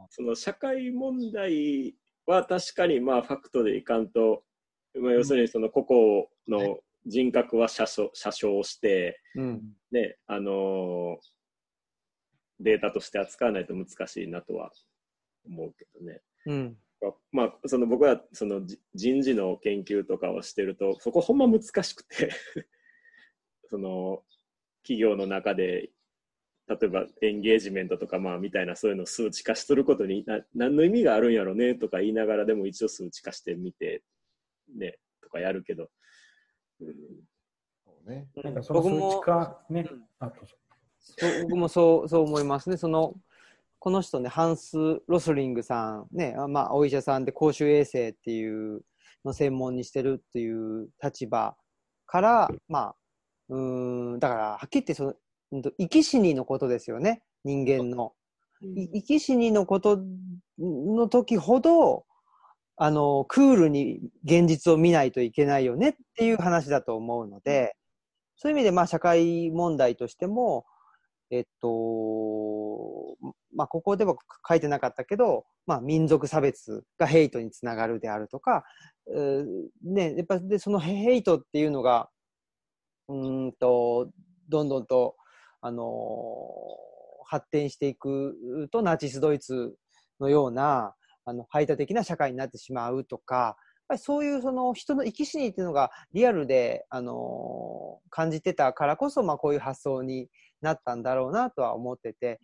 [0.09, 1.95] その社会問題
[2.25, 4.43] は確かにまあファクトでいかんと、
[4.99, 9.61] まあ、要するにその個々の人格は写唱写生して、うん。
[9.91, 11.35] ね、あのー
[12.59, 14.71] データとして扱わないと難しいなとは
[15.45, 16.21] 思うけどね。
[16.45, 16.77] うん。
[17.31, 22.31] まあ、その僕はそのじ人事の研究とかをしてると、そこほんま難しくて
[23.69, 24.23] その
[24.83, 25.89] 企業の中で、
[26.67, 34.03] 例えばエンゲージメントとかまあみたいなそういうのを数値化することにな何の意味があるんやろねとか言いながらでも一応数値化してみて、
[34.75, 35.89] ね、とかやるけど、
[36.81, 36.95] うん、
[37.85, 38.27] そうね。
[38.43, 39.87] なんかその数値化ね、
[40.19, 40.55] あ、どうぞ。
[40.99, 42.77] そう僕もそうそう思いますね。
[42.77, 43.13] その
[43.85, 44.77] この人ね、ハンス・
[45.07, 48.81] ロスリングさん、ね、あまあ、お医者さんで公衆衛生っていう
[49.23, 51.55] の専門にしてるっていう立場
[52.07, 52.95] から、まあ、
[53.49, 55.13] うーん、だから、はっきり言ってその、
[55.77, 58.13] 生き死にのことですよね、人間の。
[58.63, 59.99] い生き死にのこと
[60.57, 62.07] の時ほど、
[62.77, 67.75] あの、クールに現実を見ないといけないよねっていう話だと思うので、
[68.35, 70.65] そういう意味で、まあ、社会問題としても、
[71.29, 71.67] えっと、
[73.55, 74.15] まあ、ここでは
[74.47, 78.63] 書いてなかったけど、まあ、民族差別がヘイトにつながるであるとか、
[79.07, 79.45] う
[79.83, 82.09] ね、やっぱでそのヘイトっていうのが、
[83.07, 84.09] うんと、
[84.49, 85.15] どんどんと、
[85.61, 86.95] あのー
[87.27, 89.73] 発展していくと、ナチスドイツ
[90.19, 90.93] のような、
[91.25, 100.29] あの排他的な社会になってしまうとか、ぱりそういうその人の生き死にっていうのがリアルで、あのー感じてたからこそ、まあ、こういう発想に
[100.61, 102.39] なったんだろうなとは思ってて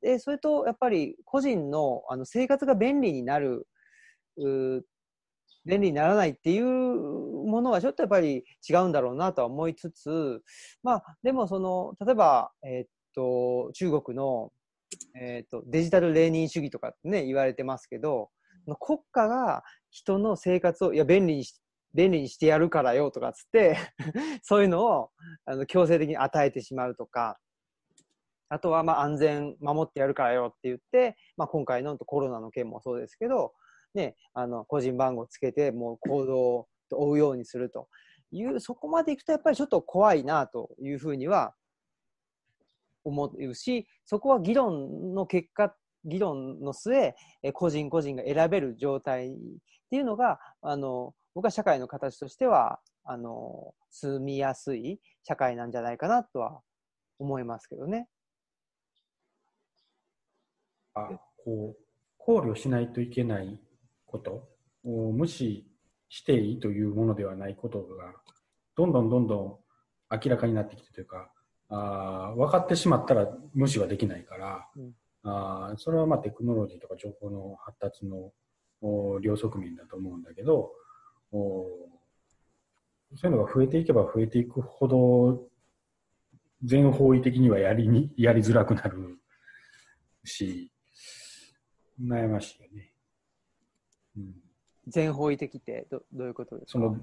[0.00, 3.66] でそれとやっぱり個人のあの生活が便利になる
[5.66, 10.42] 便利にならないっていうものはちょっとやっぱり違うんだろうなとは思いつつ
[10.82, 14.52] まあでもその例えば、えーっと中国の、
[15.18, 18.30] えーっとデジタルレーニン主義とかってね言われてますけど
[18.78, 21.58] 国家が人の生活をいや便利にし
[21.94, 23.78] 便利にしてやるからよとかっつって
[24.42, 25.10] そういうのを
[25.46, 27.38] あの強制的に与えてしまうとか
[28.48, 33.52] あとはまあ安全守ってやるからよって言って、まあ、今回のコロナの件もそうですけど、
[33.94, 37.88] ね、あの個人番号つけてもう行動を追うようにすると
[38.30, 41.54] いうそこまでいくとやっぱりちょっと怖いなというふうには
[43.04, 45.74] 思うしそこは議論の結果
[46.04, 47.14] 議論の末
[47.52, 49.32] 個人個人が選べる状態っ
[49.90, 56.60] ていうのがあの僕は社会の形としてはあの住みやすい社会なんじゃないかなとは
[57.18, 58.08] 思いますけどね。
[60.96, 61.20] あ。
[61.44, 61.82] こう
[62.18, 63.60] 考慮しないといけない
[64.06, 64.48] こと。
[64.86, 65.66] を無視
[66.08, 68.14] していいというものではないことが
[68.76, 69.58] どんどんどんどん
[70.10, 71.30] 明らかになってきてというか
[71.68, 74.92] あー分かってしまったら無視はできないから、うん。
[75.24, 78.30] あーそれはまあテクノロジーとか情報の発達の
[78.80, 80.70] お両側面だと思うんだけど
[81.32, 81.66] お
[83.16, 85.48] そういうのが増えていけば増えていくほど
[86.62, 89.18] 全方位的にはやりにやりづらくなる
[90.24, 90.70] し
[92.00, 92.92] 悩ましいよね。
[94.16, 94.34] うん
[94.88, 96.72] 全方位的ってどどういうことですか？
[96.72, 96.96] その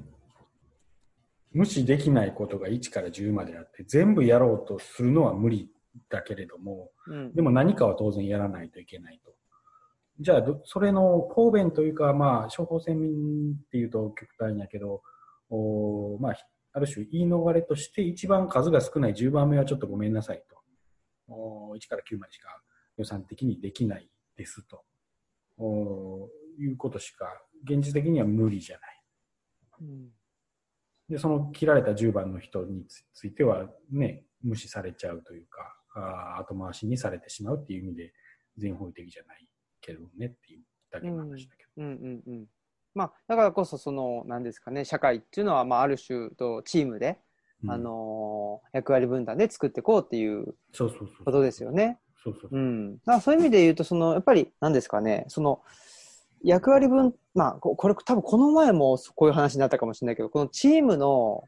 [1.51, 5.69] 無視できないことが1から10まであって全部やろうとするのは無理
[6.09, 9.33] だけれどもうんでも何かは当然やらないといけないと。
[10.19, 15.01] じゃあどそれの方便というかまあ処方箋っていうと極端やけど
[15.49, 20.55] おまあひある種言い逃れとして一番数が少ない10番目はちょっとごめんなさいと
[21.27, 22.61] お1から9までしか
[22.97, 24.83] 予算的にできないですと
[25.57, 26.29] お
[26.59, 27.25] いうことしか
[27.63, 29.01] 現実的には無理じゃない。
[29.81, 30.09] うん
[31.09, 38.13] で、その切られた10番の人につついてはね、無視されちゃうというか、あー後回しにされてしまうっていう意味で
[38.57, 39.47] 全方位的じゃない
[39.81, 41.83] けどねっていうだけの話だけど。
[41.83, 42.45] うんうんうん
[42.95, 47.17] まあ、だからこそその何ですかね社会っていうのは、まあ、ある種とチームで、
[47.63, 51.25] うんあのー役割分担で作っていこうっていうそうそうそう。
[51.25, 51.99] ことですよね。
[52.23, 52.49] そうそう。
[52.49, 52.61] そうう。
[52.61, 55.25] ん、だそういう意味で言うとそのやっぱり何ですかね。
[55.27, 55.61] その
[56.43, 61.43] 役割分まあここれ多分この前もこういう話になったかもしれないけどこのチームの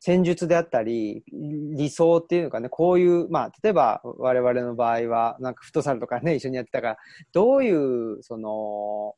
[0.00, 6.96] 戦術であったり理想っていうかねこういうまあ例えば我々の場合はなんかフットサルとかね一緒にやってたから
[7.32, 9.14] どういうその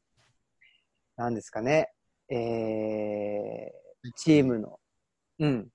[1.17, 1.91] 何ですかね
[2.31, 4.79] えー、チームの
[5.39, 5.69] うん。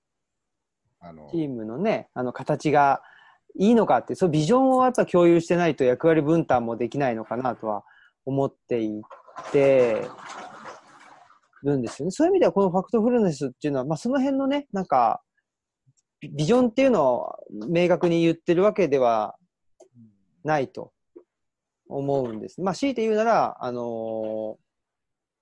[1.00, 3.02] あのチームのね、あの形が
[3.56, 7.84] いいのかって、そうビジョンをやっぱ共有してないと役割分担もできないのかなとは
[8.24, 9.02] 思ってい
[9.52, 10.08] て
[11.62, 12.10] るんですよね。
[12.10, 15.22] そういう意味ではこのファクトフルネスっていうのは、まあその辺のね、なんか、
[16.20, 17.36] ビジョンっていうのを
[17.68, 19.36] 明確に言ってるわけでは
[20.42, 20.92] ないと
[21.88, 22.60] 思うんです。
[22.60, 24.64] まあ強いて言うなら、あのー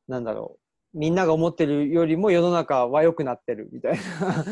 [0.08, 0.58] なんだろ
[0.94, 4.44] う、みんなが思ってるよりも世の中は良くなってるみたいな。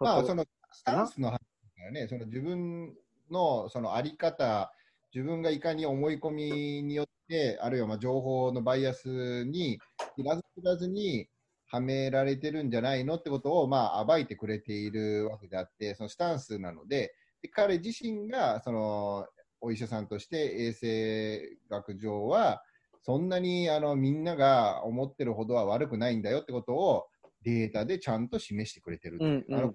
[0.00, 1.40] まあ、そのスタンスの話
[1.78, 2.94] からね、その自分
[3.30, 4.72] のそのあり方、
[5.14, 9.78] 自分がいかに思い込みによって、あるいはまあ情報のバイアスに
[10.16, 11.28] 知らず知らずに
[11.66, 19.26] はめられてるんじゃないのってことをまあ暴いてくれているわけであって、そのスタンスなので、で彼自身がその
[19.60, 22.62] お医者さんとして衛生学上は、
[23.02, 27.06] そんなにあのみんなが思ってるほどは悪くないんだよってことを
[27.42, 29.16] データでちゃんと示してくれてる。
[29.16, 29.58] っていううんうん。
[29.58, 29.74] あの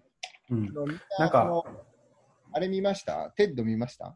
[0.52, 0.74] うん
[1.18, 1.64] なんか
[2.56, 3.32] あれ見ました？
[3.36, 4.16] TED 見ました？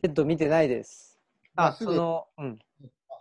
[0.00, 1.20] TED 見てないです。
[1.54, 2.58] あ、その、うん。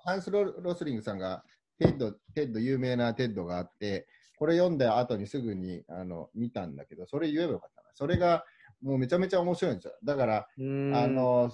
[0.05, 1.43] ハンス・ロ・ロスリングさんが
[1.79, 4.07] TED、TED、有名な TED があって、
[4.37, 7.89] これ読んだ後にすぐにあの見たんだけど、それ言えばよかったな。
[7.93, 8.45] それが
[8.81, 9.93] もうめちゃめちゃ面白いんですよ。
[10.03, 11.51] だから、あ、の、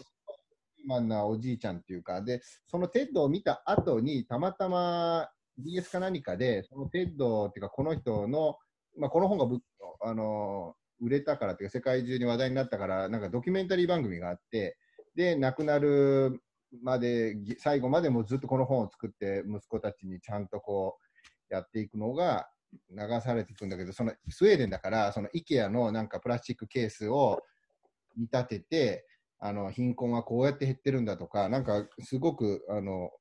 [0.85, 5.29] マンなおじいちゃんっていうか、で、その TED を見た後に、たまたま
[5.65, 8.57] BS か何かで、その TED っていうか、この人の、
[8.97, 9.61] まあ、この本がぶ
[10.01, 14.77] あの売れたからっていうか、世界中に話題になったから、なんかドキュメンタリー番組があって、
[15.15, 16.41] で、亡くなる
[16.81, 20.97] まで、ぎ最後までもうずっとこの本を作って、息子たちにちゃんとこ
[21.49, 22.49] う、やっていくのが
[22.89, 27.41] 流されていくんだけど、そのスウェーデンだから、その IKEA のなんかプラスチックケースを
[28.17, 29.05] 見立てて、
[29.39, 33.11] あの貧困はこうやって減ってるんだとか、なんかすごくあの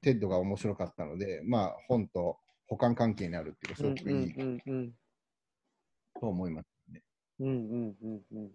[0.00, 4.94] TED が面白かったので、まあ、本と補完関係にあるっていうか、すうんごくいいうんうん
[6.18, 6.75] と思います。
[7.40, 8.50] うんうんうんうん。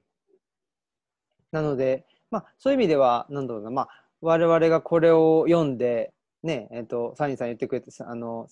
[1.52, 3.90] なので、まあ、そういう意味では、なんだろうな、まあ、
[4.22, 6.14] 我々がこれを読んで、
[6.44, 8.48] ね、えっ、と、サニーさん言ってくれて、あの、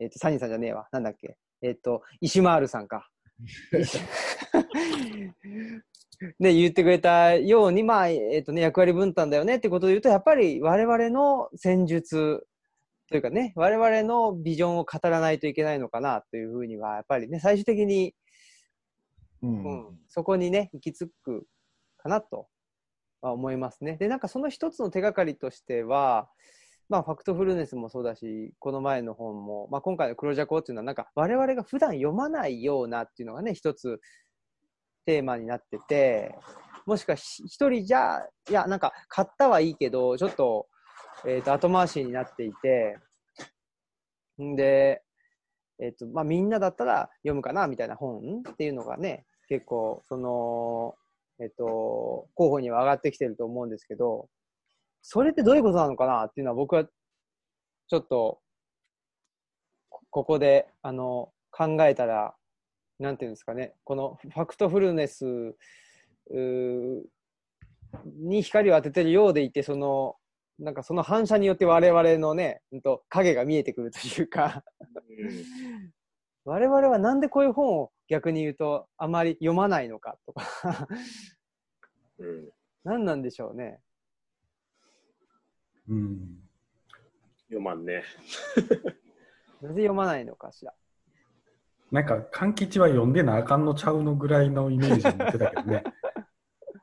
[0.00, 3.08] えっ、と、サニーさんじゃねえわ、なんだっけ、えっ、と、石丸さんか。
[6.38, 12.46] ね、言ってくれたように、まあ、えっ、とね、役割分担だよねってことで言うと、やっぱり我々の戦術
[13.10, 18.14] というかね、我々のビジョンを語らないといけないのかなというふうには、やっぱりね、最終的に
[19.42, 21.46] うん、そこにね、行き着く
[21.98, 22.48] かなと
[23.20, 23.96] は思いますね。
[23.96, 26.28] で、なんかその一つの手がかりとしては、
[26.88, 33.98] まあ、ファクトフルネスもそうだし、この前の本も、まあ、今回の黒ジャコっていうのは、なんか我々が普段読まないようなっていうのがね、一つ
[35.06, 36.34] テーマになってて、
[36.84, 38.20] もしかし一人じゃ、
[38.50, 40.66] いや、なんか買ったはいいけど、ちょっと、
[41.26, 42.98] えっ、と、後回しになっていて、
[44.42, 45.02] んで、
[45.80, 50.94] えっ、と、まあ、みんなだったら読むかなみたいな本っていうのがね、結構、その、
[51.40, 54.28] えっ、と、候補には上がってきてると思うんですけど、
[55.02, 58.40] それってどういうことなのかなっていうのは僕は、ちょっと、
[59.88, 62.34] こここで、あの、考えたら、
[62.98, 65.56] なんていうんですかね、このファクトフルネス
[68.04, 70.16] に光を当ててるようでいて、その、
[70.58, 74.62] なんかその反射によって我々のね、うんと影が見えてくるというか、
[76.44, 80.86] 我々はなんでこういう本を逆に言うとあまり読まないのかとか
[82.18, 82.50] うん
[82.84, 83.80] 何なんでしょうね。
[85.88, 86.40] うん。
[87.44, 88.02] 読まんね。
[89.62, 90.74] なぜ読まないのかしら。
[91.92, 95.84] なんか、勘吉は読んでなあかんのちゃうのぐらいのイメージになってたけどね。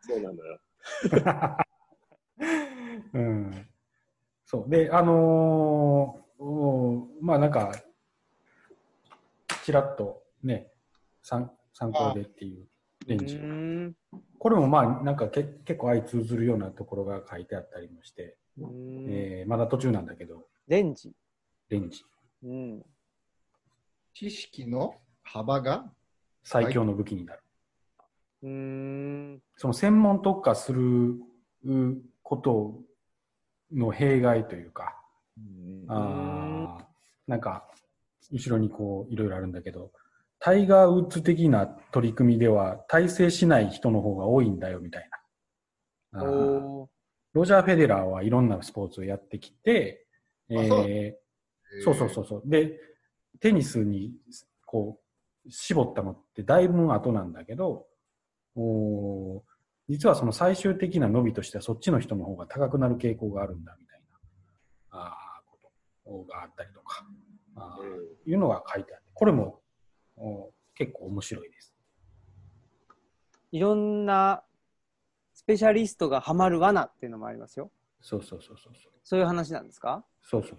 [0.02, 0.60] そうなのよ。
[3.14, 3.68] うん。
[4.46, 4.70] そう。
[4.70, 7.74] で、あのーまあなんか、
[9.66, 10.72] ちらっとね、
[11.30, 12.66] 参参考でっていう
[13.06, 13.40] レンジ
[14.40, 18.36] これもまあなんかけ結構相通ずるようなところが書いてあったりもして、
[19.08, 21.14] えーまだ途中なんだけど、レンジ。
[21.70, 22.04] レンジ。
[22.44, 22.86] うん。
[24.14, 25.86] 知識の幅が？
[26.44, 27.44] 最強の武器になる。
[28.44, 28.50] うー
[29.36, 29.42] ん。
[29.56, 31.16] その専門特化する
[31.66, 32.82] うこと
[33.72, 34.96] の弊害というか、
[35.88, 36.84] あー
[37.28, 37.70] なんか、
[38.32, 39.92] 後ろにこう、いろいろあるんだけど、
[40.40, 45.10] タイガー・ウッズ的な取り組みでは、体制しない人の方が多いんだよ、みたい
[46.12, 46.24] な。
[47.34, 50.08] ロジャー・フェデラーはいろんなスポーツをやってきて、
[50.50, 50.86] えあそう。
[50.86, 51.14] ー。
[51.84, 52.42] そうそうそうそう。
[52.46, 52.80] で、
[53.40, 54.14] テニスに、
[54.66, 55.00] こ
[55.46, 57.86] う、絞ったのってだいぶ後なんだけど、
[58.56, 59.42] おー。
[59.90, 64.20] 実はその最終的な伸びとしてはそっちの人の方が高くなる傾向があるんだみたいな
[64.92, 67.04] あーことがあったりとか、
[67.56, 67.78] あ
[68.28, 69.59] いうのが書いてあって、これもお
[70.76, 71.74] 結構面白いです。
[73.52, 74.44] いろんな
[75.34, 77.72] スペシャリストがハマる罠っていうのもありますよ。
[78.02, 78.94] そうそうそうそうそう。
[79.04, 80.06] そういう話なんですか？
[80.22, 80.56] そうそうそ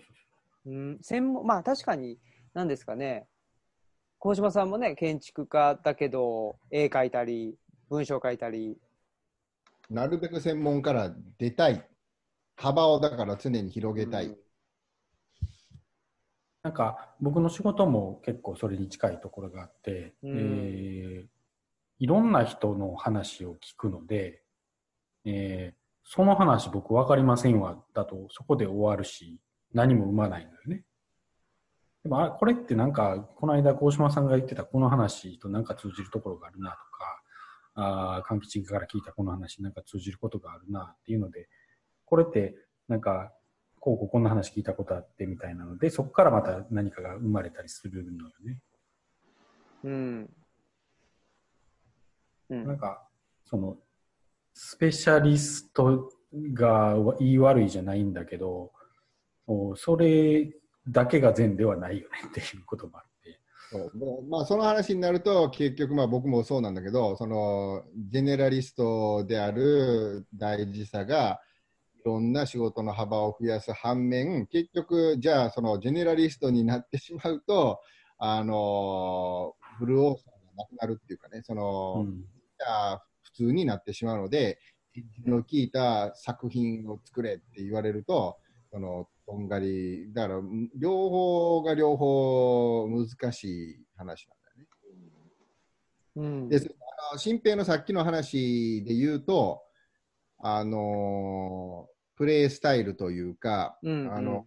[0.68, 0.98] ううん。
[1.02, 2.18] 専門、まあ確かに、
[2.54, 3.28] 何ですかね。
[4.18, 7.56] 鴻島さんもね、建築家だけど、絵描いたり、
[7.88, 8.76] 文章書いたり、
[9.88, 11.86] なるべく専門から出たい。
[12.56, 14.26] 幅をだから常に広げたい。
[14.26, 14.38] うん
[16.62, 21.26] なんか僕の仕事も結構それに近いところがあって、うんえー
[22.02, 24.42] いろんな人の話を聞くので、
[25.26, 29.38] えーその話僕分かりませんわだとそこで終わるし
[29.74, 30.82] 何も生まないのよね。
[32.02, 36.82] でもあこれってなんかこの間鴻島さんが言ってたこの話となんか通じるところがあるなとか
[37.74, 41.48] あー柑吉から聞いたこの話なんか通じることがあるなっていうので
[42.06, 42.56] これって
[42.88, 43.30] なんか
[43.80, 48.58] こうこうこんな話聞いたことあってみたいなのでそこからまた何かが生まれたりするのよね。
[49.84, 50.30] うん。
[52.50, 52.66] うん。
[52.66, 53.02] なんか
[53.46, 53.76] その
[54.52, 56.10] スペシャリスト
[56.52, 58.70] が言い悪いじゃないんだけど
[59.46, 60.52] おそれ
[60.86, 63.40] だけが善ではないよねっていうこともあって。
[63.70, 71.49] そうでまあ、その話になると、結局、まあ、僕もそうなんだけど、そのジェネラリストである大事さが、い
[72.05, 77.80] ろんな仕事の幅を増やす反面、結局、じゃあ、そのジェネラリストになってしまうと、
[78.22, 82.24] あのフルオーサーがなくなるっていうかね、その、うん
[82.61, 84.59] じゃあ普通になってしまうので、
[85.24, 88.36] の効いた作品を作れって言われると、
[88.70, 94.66] そのとんがり、だからん両方が両方難しい話なんだよね。
[96.16, 96.48] うん。
[96.51, 99.62] で、あの新平のさっきの話で言うと、
[100.43, 104.45] あのープレースタイルというか、うんあの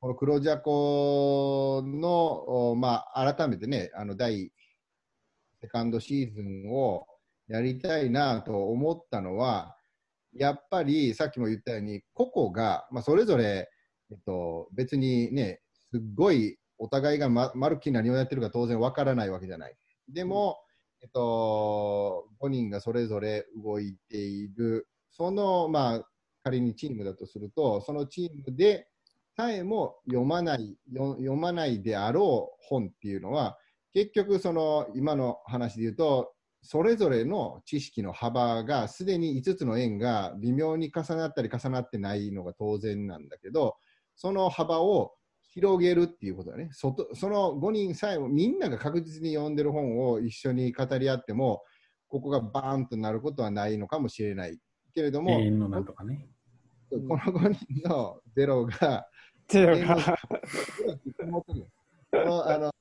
[0.00, 4.52] この黒ジャコの、おまあ、改めてね、あの第
[5.60, 7.06] セカンドシーズンを
[7.48, 9.74] やりたいなと思ったのは、
[10.34, 13.68] やっぱりさっきも言ったように、個々が、まあ、それぞれ、
[14.10, 15.60] えっと、別にね、
[15.90, 19.74] すっごいお互いがままるっきり何をやってるか当然わからないわけじゃない。
[20.12, 20.58] でも、
[21.02, 26.08] えっと、5人がそれぞれ動いている、その、まあ、
[26.44, 28.86] 仮にチームだとすると、そのチームで
[29.34, 33.56] さえも読まない、読まないであろう本っていうのは、
[33.94, 43.76] 結局、その今の話で言うと、それぞれの知識の幅がすでに5つの円が微妙に重なったり重なってないのが当然なんだけど、
[44.16, 45.12] その幅を
[45.42, 46.68] 広げるっていうことだね。
[46.72, 51.62] 外その5人さえもみんなが確実に読んでる本を一緒に語り合っても、
[52.08, 54.58] ここがバーンとなることはないのかもしれない。
[54.96, 56.26] けれども、永遠のなんとかね。
[56.90, 59.08] この5人のゼロが、っ
[59.46, 60.18] ていうのが
[62.10, 62.72] このあの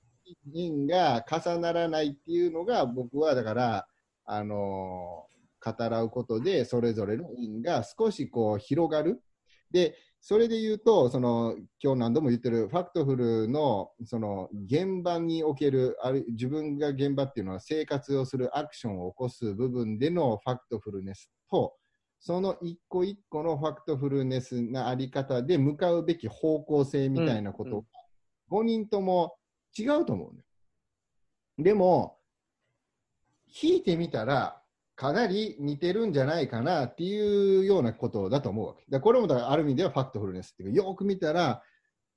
[0.45, 3.87] 円が重ならないっていうのが、僕はだから、
[4.23, 5.27] あの
[5.61, 9.21] 語らうことで、それぞれの円が少しこう広がる。
[9.69, 21.75] で、それで言うと、その今日何度も言ってる factful のその現場におけるある、自分が現場っていうのは生活をするアクションを起こす部分での factfulness と、
[22.25, 27.85] その一個一個の factfulness なあり方で向かうべき方向性みたいなことが、
[28.49, 29.35] 5人とも
[29.77, 30.43] 違うと思うね。
[31.59, 32.17] でも、
[33.61, 34.59] 引いてみたら、
[34.95, 38.85] かなり似てるんじゃないかなっていうようなことだと思うわけ。
[38.89, 41.61] だこれもだからある意味ではファクトフルネスっていうか、よく見たら、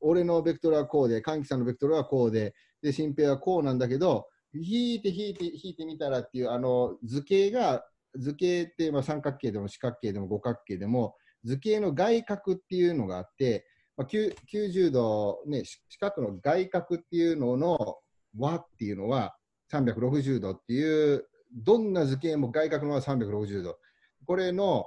[0.01, 7.85] 俺のベクトルはこうで、歓喜さんのベクトルはこうで、で、新平はこうなんだけど、引いて引いて引いてみたらっていう、あの図形が、
[8.17, 17.97] 図形ってまあ三角形でも四角形でも五角形でも、図形の外角っていうのがあって、まあ、90度、ね、四角の外角っていうのの
[18.39, 19.37] 和っていうのは
[19.73, 23.79] 360度っていう、どんな図形も外角の和は360度。
[24.27, 24.87] これの、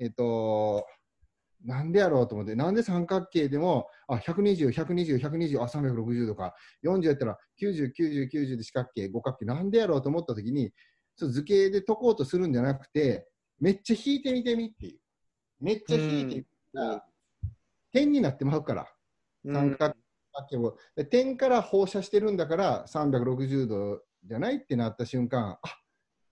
[0.00, 0.84] えっと、
[1.64, 6.54] なんでやろうと思って、なんで三角形でも、あ、120、120、120、あ、360度か。
[6.84, 10.42] 40やったら90、90、90で四角形、五角形、なんでやろうと思ったと
[11.16, 13.28] そう図形で解こうとするんじゃなくて、
[13.60, 14.98] めっちゃ引いてみてみっていう。
[15.60, 16.44] めっちゃ引いてみ
[16.74, 17.04] たら、
[17.92, 18.92] 点になってまうから。
[19.44, 19.94] 三角
[20.48, 25.78] 形を、で点から放射してるんだから360度じゃないってなった瞬間、あ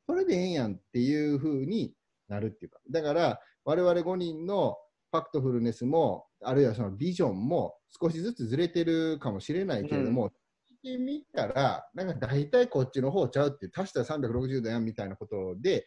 [0.07, 1.95] それでええんやんっていう風に
[2.29, 2.81] なるっていうか。
[2.91, 4.77] だから、我々5人の
[5.13, 10.33] ファクトフルネスも、あるいはそのビジョンも少しずつずれてるかもしれないけれども、
[10.83, 15.87] てみたら、なんか大体こっちの方ちゃうって、足したら360度やんみたいなことで、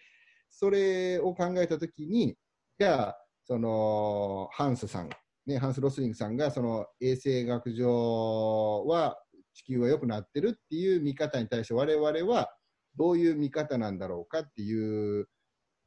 [0.49, 2.37] それを考えたときに、
[2.79, 5.09] じゃあ、その、ハンスさん、
[5.45, 9.17] ね、ハンス・ロスリングさんが、その衛生学上は
[9.53, 12.49] 地球は良くなってるっていう見方に対して、我々は
[12.95, 15.27] どういう見方なんだろうかっていう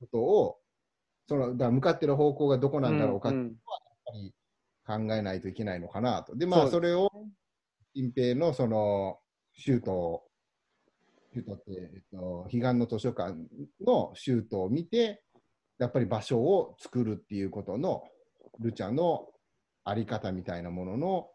[0.01, 0.57] ことを、
[1.29, 3.81] その、だ向かってる方向がどこなんだろうかっていうのは、
[4.15, 4.31] やっ
[4.87, 6.37] ぱり考えないといけないのかなと。
[6.37, 7.11] で、まあ、それを、
[7.97, 9.19] 隠蔽のその、
[9.55, 10.23] シュート、
[11.33, 13.35] シュートって、えっと、彼岸の図書館
[13.85, 15.23] のシュートを見て、
[15.79, 18.03] やっぱり場所を作るっていうことの、
[18.61, 19.27] ルチャの
[19.85, 21.29] あり方みたいなものの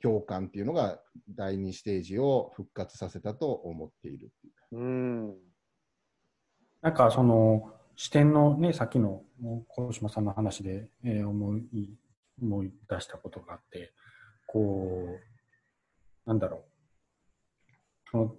[0.00, 4.76] 共感っていうのが、第2ステージを復活させたと思っているっていう。
[4.78, 5.34] うん。
[6.80, 9.22] なんかその視点のね、さっきの
[9.68, 11.98] 小島さんの話で、えー思い、
[12.40, 13.92] 思い出したことがあって、
[14.46, 15.31] こう、
[16.26, 16.64] なんだろ
[18.14, 18.30] う。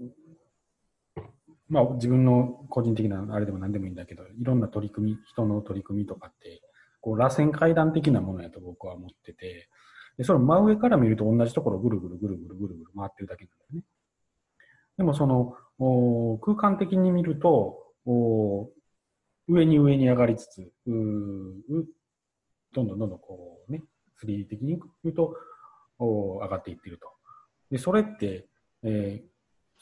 [1.70, 6.62] まあ自分の個人的なあれでも何でもいいんだけど、いろんな取り組み、人の取り組みとかって、
[7.02, 9.70] こう螺旋階段的なものやと僕は思ってて、
[10.18, 13.84] でそれ真上から見ると同じところぐるぐるぐるぐるぐるぐる回ってるだけなんだよね。
[14.98, 18.70] でもそのお空間的に見るとお
[19.48, 20.92] 上に上に上がりつつ、う
[22.74, 23.84] どんどんどんどんこうね、
[24.24, 25.36] 3D 的に言うと
[25.98, 27.08] お上がっていってると。
[27.74, 28.48] で、それって、
[28.84, 29.34] えー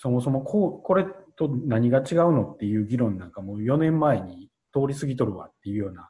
[0.01, 6.09] そもそもこうこれと何が違うのっていう議論なんかもう4年前に通り過ぎとるわっていうような、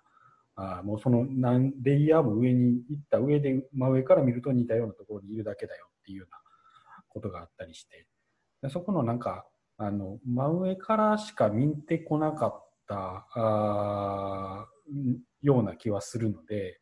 [0.56, 6.38] あもうその何レイヤーも上に行った上で真上から見ると似たようなところにいるだけだよっていうような
[7.10, 8.08] ことがあったりして、
[8.62, 9.46] でそこのなんか、
[9.78, 14.68] あの真上からしか見てこなかったあ
[15.42, 16.80] ような気はするので、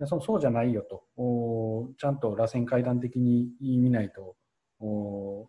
[0.00, 1.04] でそそうじゃないよと。
[1.16, 4.34] おちゃんと螺旋階段的に見ないと
[4.80, 5.48] お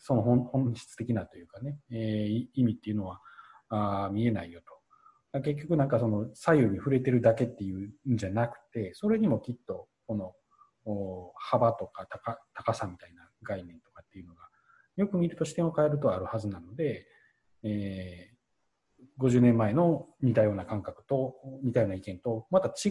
[0.00, 3.20] その本本質的なというかね、えー意味っていうのは
[3.70, 4.60] あ見えないよ
[5.32, 5.40] と。
[5.40, 10.32] 結局なんかその左右に触れてるだけっていうんじゃなくて、それにもきっとこの
[10.84, 14.48] お幅とか高高さみたいな概念とかっていうのが、
[14.96, 17.06] よく見ると視点を変えるとあるはずなので、
[17.62, 18.37] えー、
[19.18, 22.90] 50年前の似たような感覚と、似たような意見と、また違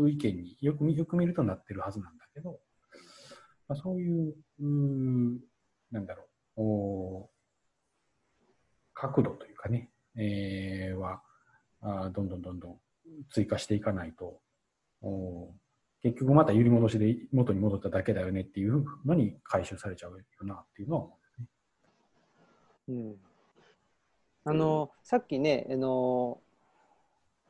[0.00, 2.60] う意見によくよく見るとなってるはずなんだけど、
[3.68, 5.40] まあ、そういう、う
[5.90, 6.24] なんだろ
[6.56, 7.30] う、お
[8.94, 11.20] 角度というかね、えー、は
[11.80, 12.78] あ、どんどんどんどん
[13.30, 14.40] 追加していかないと、
[15.02, 15.52] お
[16.02, 21.18] 結局また揺り戻しで元に戻っただけだよねっていうのに回収されちゃうよなっていうのは思
[22.88, 23.16] う、ね、うん。
[24.48, 26.38] あの、さっきね、あの、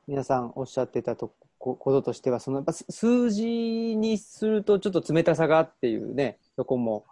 [0.07, 7.05] 皆さんおっしゃってたとこととしては、そのやっぱ数字にするとちょっと冷たさがっていうね、とこも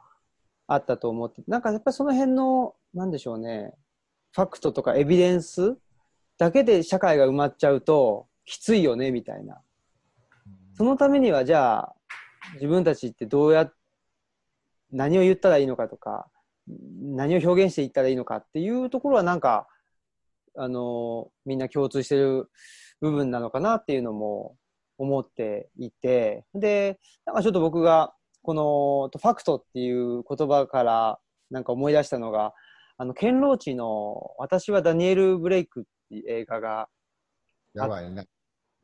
[0.67, 3.75] あったと思って、なんかやっぱりその辺の、なんでしょうね、
[4.33, 5.77] ファクトとかエビデンス
[6.39, 9.61] だけで社会が埋まっちゃうときついよね、みたいな。
[10.79, 11.95] そのためには、じゃあ、
[12.55, 13.71] 自分たちってどうや、
[14.91, 16.27] 何を言ったらいいのかとか、
[16.67, 19.69] 何を表現していったらいいのかっていうところはなんか、
[20.57, 22.49] あの、みんな共通してる
[23.01, 24.57] 部分なのかなっていうのも
[24.99, 31.19] 思っていて、で、なんかちょっと僕が、この、ファクトっていう言葉から
[31.51, 32.53] なんか思い出したのが、
[32.97, 36.89] あの、ケンローチの私はダニエル・ブレイクっていう映画が、
[37.75, 38.29] やばいね。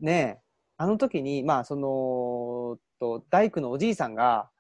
[0.01, 0.41] ね
[0.77, 4.51] あの時に、まあ、その、と、大工のおじいさんが、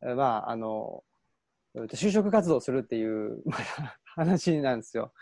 [0.00, 1.02] まあ、あの、
[1.74, 3.42] 就職活動するっていう
[4.04, 5.12] 話なんですよ。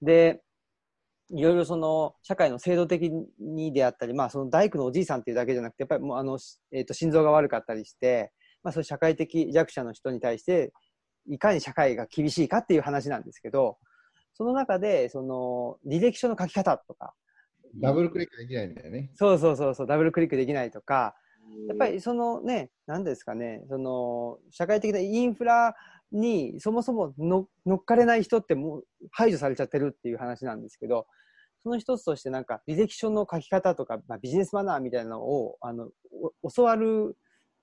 [0.00, 0.42] で、
[1.32, 6.38] いろいろその社会の制度的にであったり、まあその大工のおじいさんっていうだけじゃなくて、やっぱりもうあの、
[6.72, 10.72] えっ、ー、と、心臓が悪かったりして、まあそういう社会的弱者の人に対して、
[11.26, 13.78] いかに社会が厳しいかっていう話なんですけど、
[14.34, 17.14] その中で、その履歴書の書き方とか、
[17.80, 19.10] ダブルクリックできないんだよね。
[19.14, 21.14] そうそうそうそう、ダブルクリックできないとか、
[21.68, 25.74] やっぱりそのね、なんですかね、その社会的なインフラ
[26.12, 31.06] にそもそも乗っかれない人ってもう排除されちゃってるっていう話なんですけど、
[31.62, 35.90] その一つとしてなんか履歴書の書き方とか、まあ、ビジネスマナーみたいなのをあの
[36.54, 37.16] 教わる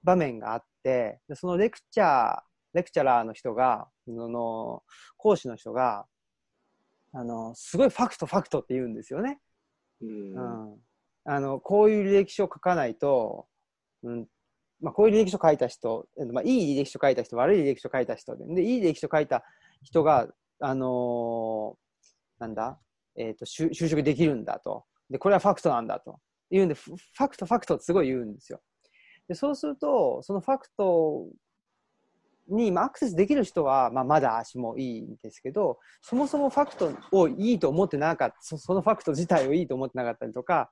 [0.04, 2.39] 場面があって、でそのレクチャー、
[2.74, 4.84] レクチャラーの人が、その
[5.18, 6.06] 講師の人が、
[7.14, 9.39] あの、すごいファクトファクトって言うんですよね。
[10.02, 10.78] うん、うん、
[11.26, 13.48] あのこういう履歴書を書かないと、
[14.04, 14.28] うん。
[14.80, 19.43] まあ、こういう履歴書書いた人、まあ、いい履歴書書いた人、悪い履歴書書いた人で、でいい履歴書書いた
[19.82, 20.28] 人が、
[20.60, 22.80] あのー、なんだ、
[23.18, 24.86] えーと、就職できるんだと。
[25.09, 26.20] で、これはファクトなんだと。
[26.49, 28.61] 言うんで、ファクト、ファクトってすごい言うんですよ。
[29.28, 31.28] でそうすると、そのファクト
[32.47, 40.72] に、まあ、アクセスできる人は、まあ、まだ足もいいんですけど、そもそもファクトをいいと思ってなかったそ、そのファクト自体をいいと思ってなかったりとか、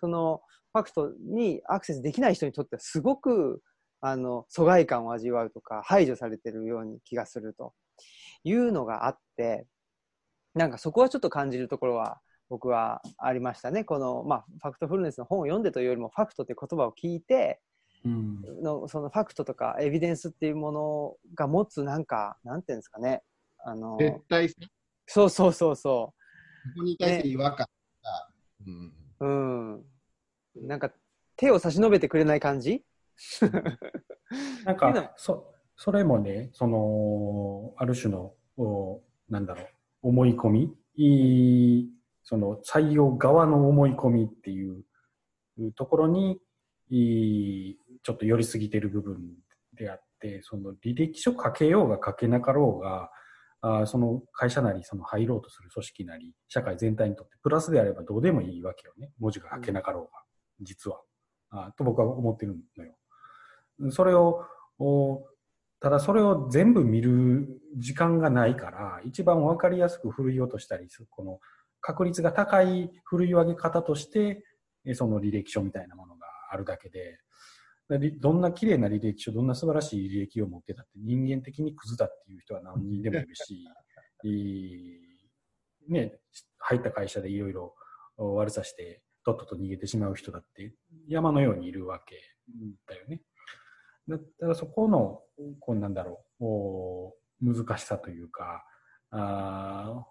[0.00, 0.40] その
[0.72, 3.62] ファクトにアクセスできない人にとってはすごく
[4.00, 7.72] あの疎外感を味わうとか排除されてるように気がすると
[8.42, 9.66] いうのがあって
[10.54, 13.84] なんかそこはちょっと感じるところは僕はありましたね。
[13.84, 17.60] この、まあ、ファクトフルネスの本を読んでというよりもファクトという言葉を聞いて
[18.04, 23.22] のそのファクトとかエビデンスっていうものが持つなんかなんていうんですかね。
[23.66, 24.54] あの絶対性
[25.06, 26.14] そうそうそうそ
[26.66, 26.68] う。
[26.68, 27.66] ここに対して違和感
[28.02, 28.28] が、
[28.66, 28.72] ね、
[29.20, 30.90] うん、うん、なんか
[31.36, 32.84] 手を差し伸べてくれない感じ？
[34.64, 39.68] なんか そそれもねそのある種のおなんだろう
[40.04, 41.88] 思い込みい
[42.22, 44.84] その採用側の思い込みっていう
[45.76, 46.38] ところに
[46.90, 49.18] いちょっと寄りすぎてる部分
[49.72, 53.10] であってその履歴書書けようが書けなかろうが
[53.62, 59.10] あその会社なりその入ろうとする組織なり社会全体にとってプラスであればどうでもいいわけよね。
[59.18, 60.10] 文字が書けなかろうが、
[60.60, 61.00] うん、実は。
[61.50, 62.94] あと僕は思ってるのよ。
[63.90, 64.44] それを
[65.84, 71.40] ただそれを全部見る時間がないから一番分かりやすくふるい落としたりするこの
[71.82, 74.42] 確率が高いふるい上げ方として
[74.94, 77.18] その履歴書みたいなものがあるだけで
[78.18, 83.68] どんな綺麗な履歴書どんな素晴らしい履歴を持ってたって人間的にクズだっていう人は何人でもいるし
[85.86, 86.18] ね、
[86.60, 87.74] 入った会社でいろいろ
[88.16, 90.72] 悪さしてとっとと逃げてしまう人だって
[91.08, 92.16] 山のようにいるわけ
[92.86, 93.20] だよね。
[94.08, 95.20] だからそこの、
[95.60, 98.64] こうなんだろう、難しさというか、
[99.10, 100.04] あ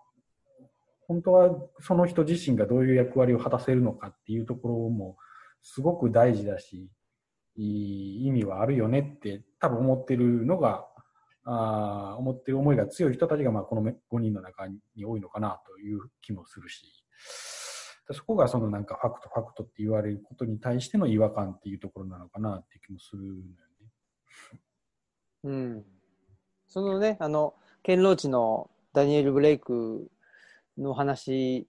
[1.08, 5.18] 本当はその人自身がどういう役割を果たせるのかっていうところも
[5.62, 6.90] すごく大事だし、
[7.56, 10.88] いい意味はあるよねって多分思ってるのが、
[11.46, 17.04] あ思ってる思いが強い人たちがまあこの5人の中に多いのかなという気もするし、
[18.12, 23.46] そこがそのなんかファクトファクトって言われることに対しての違和感っていうところなのかなっていう気もするのよね。
[25.44, 25.86] うん。
[26.68, 30.10] そのね、あの、ケンローチのダニエル・ブレイク
[30.78, 31.68] の話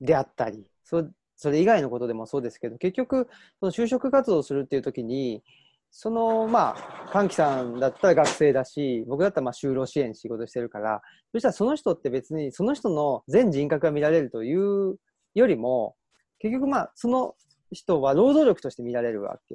[0.00, 1.04] であったり、そ
[1.36, 3.28] それ以外のことでもそうですけど、結局、
[3.58, 5.42] その就職活動をするっていう時に、
[5.90, 14.96] その、まあ、歓喜さんだったら学生だし、僕だったらまあ就労支援仕事してるから、そしたらその人って別にその人の全人格が見られるという
[15.34, 15.96] よりも、
[16.38, 17.34] 結局まあ、その
[17.72, 19.54] 人は労働力として見られるわけ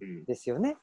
[0.00, 0.76] うんですよね。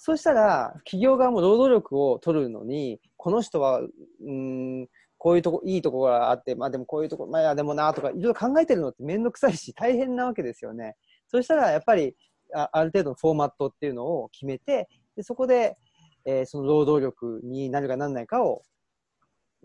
[0.00, 4.88] そうしたら、企業側も労働力を取るのに、この人は、うん、
[5.18, 10.96] こういうとこ、いいとこがあって、まあでもこういうとこ、まあいやでもなとか、いろいろ考えてるのってめんどくさいし、大変なわけですよね。
[11.26, 12.14] そうしたら、やっぱり
[12.54, 15.76] あ、ある程度のフォーマットっていうのを決めて、でそこで、
[16.24, 18.62] えーその労働力になるかなんないかを、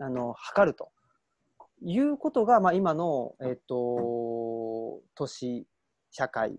[0.00, 0.90] あの、測ると。
[1.80, 5.64] いうことが、まあ今の、えっ、と、都市
[6.10, 6.58] 社会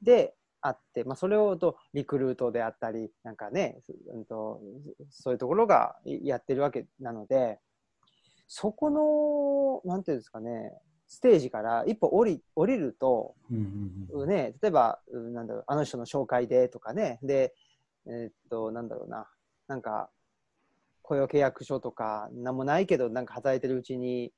[0.00, 0.35] で
[0.66, 4.60] あって、まあ、それをとリクルートであったり、なんかね、すうんと
[5.10, 7.58] そういうところがいやってるわけなので、
[8.48, 8.90] そこ
[9.84, 10.72] の、なんていうんですかね、
[11.08, 13.56] ステージから一歩降り降りると、うん
[14.12, 14.28] うんうん。
[14.28, 17.54] ね、例えば、うんなんだろう、あの人の紹介でとかね、で、
[18.06, 19.28] えーっと、なんだろうな、
[19.68, 20.10] なんか、
[21.02, 24.32] 雇用契約書とか、なんもないけど、なんか働いてるうちに、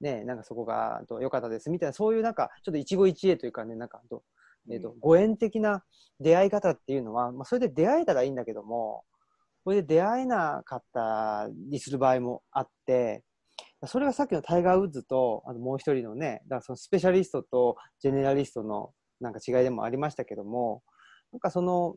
[0.00, 4.22] ね、なんかそこがと良かったですみたいな、そういうなんか、ちょっと一期一会というかね、なんかと、
[4.70, 5.84] えーっと、ご縁的な
[6.20, 9.04] 出会い方っていうのは、まあ、それで出会えたらいいんだけども、
[9.64, 13.22] これで出会えなかったりする場合もあって、
[13.86, 20.82] それがさっきのタイガー・ウッズと、あのもう一人のね、だからそのスペシャリストとジェネラリストのなんか違いでもありましたけども、
[21.32, 21.96] なんかその、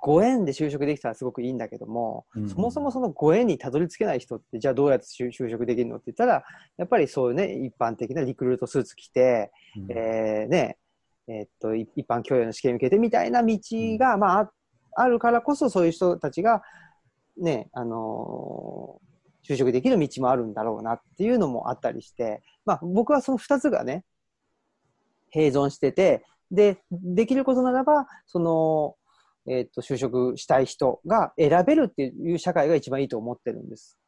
[0.00, 2.48] ご縁で就職できたらすごくいいんだけども、うん。
[2.48, 6.42] そもそもそのご縁にたどり着けない人って、じゃあどうやって就就職できるのって言ったら、
[6.78, 9.92] やっぱりそういうね、一般的なリクルートスーツ着て、うん。
[9.92, 10.78] えーね、
[11.28, 13.58] えーっと、い一般教養の試験受けてみたいな道
[13.98, 14.52] が、まあ、あ
[14.96, 16.62] あるからこそそういう人たちが、
[17.36, 19.04] ね、あのー
[19.46, 24.04] 就職できる道もあるんだろうなっていうのもあったりして、まあ、僕はその二つがね、
[25.34, 28.96] 併存してて、で、できることならば、その、
[29.46, 33.98] えーっと、就職したい人が選べるっていう社会が一番いいと思ってるんです。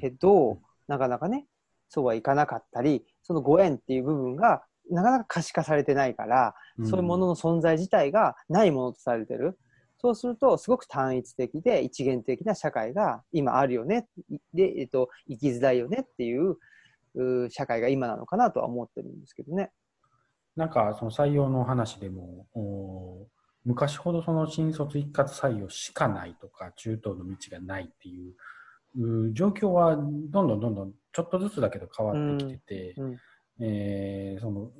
[0.00, 1.46] けど、なかなかね、
[1.88, 9.58] そうはいかなかったり、そのご縁っていう部分がなかなか可視化されてないから、そういうものの存在自体がないものとされてる。
[9.98, 14.08] そうすると、すごく単一的で一元的な社会が今あるよね。
[14.52, 16.56] で、えっと、生きづらいよねっていう
[17.50, 19.72] 社会が今なのかなとは思ってるんですけどね。
[20.54, 23.26] なんかその採用の話でも、お
[23.64, 28.34] 昔ほどその新卒一括採用しかないとか、中東の道がないっていう
[28.98, 33.16] う状況はどんどんどんどんちょっとずつだけど変わってきてて、うん
[33.60, 34.70] えーその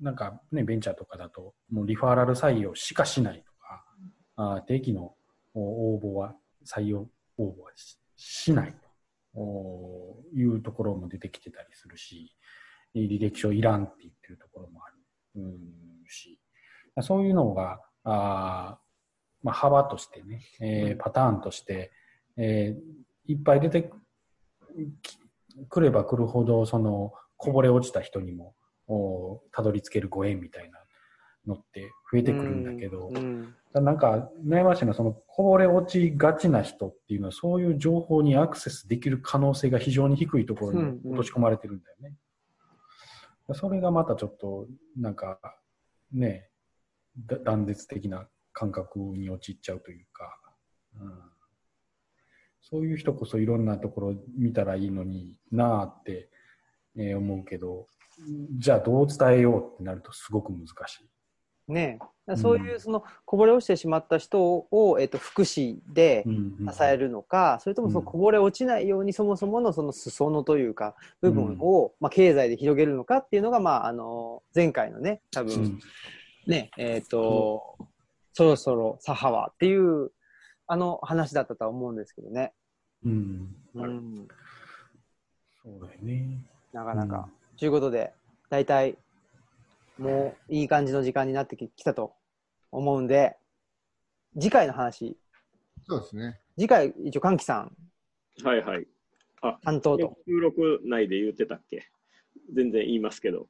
[0.00, 3.84] なんかね、ベンチャーとかだと、もうリファーラル採用しかしないとか、
[4.34, 5.14] あー定期の
[5.54, 6.34] お応募は、
[6.66, 7.08] 採用
[7.38, 8.78] 応募はししないと。
[9.34, 12.34] おいうところも出てきてたりするし、
[12.94, 14.96] 履歴書いらんって言ってるところもある。
[15.36, 15.58] うん
[16.08, 16.38] し、
[17.00, 21.92] そういうのが、あーまあ、幅としてね、えーパターンとして、
[22.36, 23.88] えーいっぱい出て
[25.00, 25.16] き
[25.68, 27.12] くれば来るほど、その、
[27.42, 28.54] こぼれ落ちた人にも、
[28.86, 30.78] おたどり着けるご縁みたいな
[31.44, 42.14] のって増えてくるんだけど、うんなんか悩ましいのはそのこぼれ落ちがちな人っていうのはそういう情報にアクセスできる可能性が非常に低いところに落とし込まれてるんだよね。
[43.54, 45.38] それがまたちょっとなんか
[46.12, 46.50] ね
[47.16, 50.38] だ断絶的な感覚に陥っちゃうというか、
[51.00, 51.12] うん、
[52.60, 56.28] そういう人こそいろんなところ見たらいいのになあって、
[56.96, 57.86] えー思うけど
[58.58, 61.08] じゃあどう伝えようってなるとすごく難しい。
[61.68, 62.36] ねえ。
[62.36, 68.06] そういうそのこぼれ落ちてしまった人を、えっと、福祉で支えるのか、それともそのうん。
[68.06, 75.80] こぼれ落ちないようにそもそものその裾野というか部分を、まあ、経済で広げるのかっていうのが、まあ、あの前回のね多分、うん。
[76.46, 77.78] ねえっ、と、
[78.32, 80.10] そろそろ左派はっていう
[80.66, 82.52] あの話だったとは思うんですけどね、
[83.04, 83.56] うん。
[83.74, 84.28] うん、
[85.62, 86.51] そうだよね。
[86.72, 87.28] なかなか。
[87.58, 88.12] ということで
[88.48, 88.96] 大体
[89.98, 92.14] もういい感じの時間になってききたと
[92.70, 93.36] 思うんで
[94.34, 95.16] 次回の話
[95.86, 96.40] そうですね。
[96.56, 97.76] 次回一応歓喜さん
[98.42, 98.86] はいはい。
[99.42, 100.16] あ、担当と。
[100.26, 101.90] 収録内で言ってたっけ？
[102.54, 103.48] 全然言いますけど。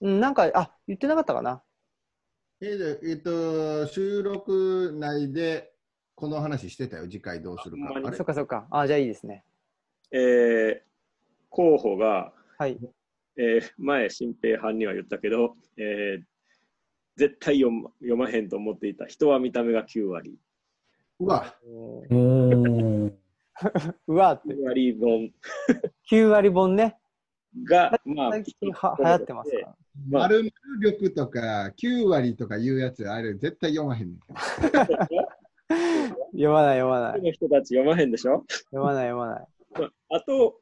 [0.00, 1.62] うん、なんか、あ、言ってなかったかな。
[2.60, 5.72] えーでえっと、収録内で
[6.14, 7.94] この話してたよ、次回どうするか。
[8.04, 8.66] あそっかそっか。
[8.70, 9.44] あ、じゃあいいですね。
[10.12, 10.90] えー
[11.48, 12.78] 候補が、はい。
[13.38, 16.22] えー前、新平藩には言ったけど、えー
[17.16, 19.06] 絶対読ま読まへんと思っていた。
[19.06, 20.38] 人は見た目が9割。
[21.20, 21.54] うわ、
[24.06, 25.32] う わって、9割本
[26.10, 26.98] 9割本ね。
[27.64, 29.66] が、まあ、最近は流行ってますから。
[30.10, 30.50] まあ丸々
[30.82, 34.20] 力とか9割とかいうやつ、あれ絶対読まへんねん。
[36.32, 37.22] 読まない読まない。
[37.24, 38.44] の人たち読まへんでしょ？
[38.70, 39.46] 読まない読まない。
[39.72, 40.60] まああと、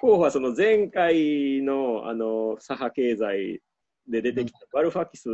[0.00, 3.62] 候補はその前回のあの左派経済
[4.08, 5.28] で出てきたバルファキス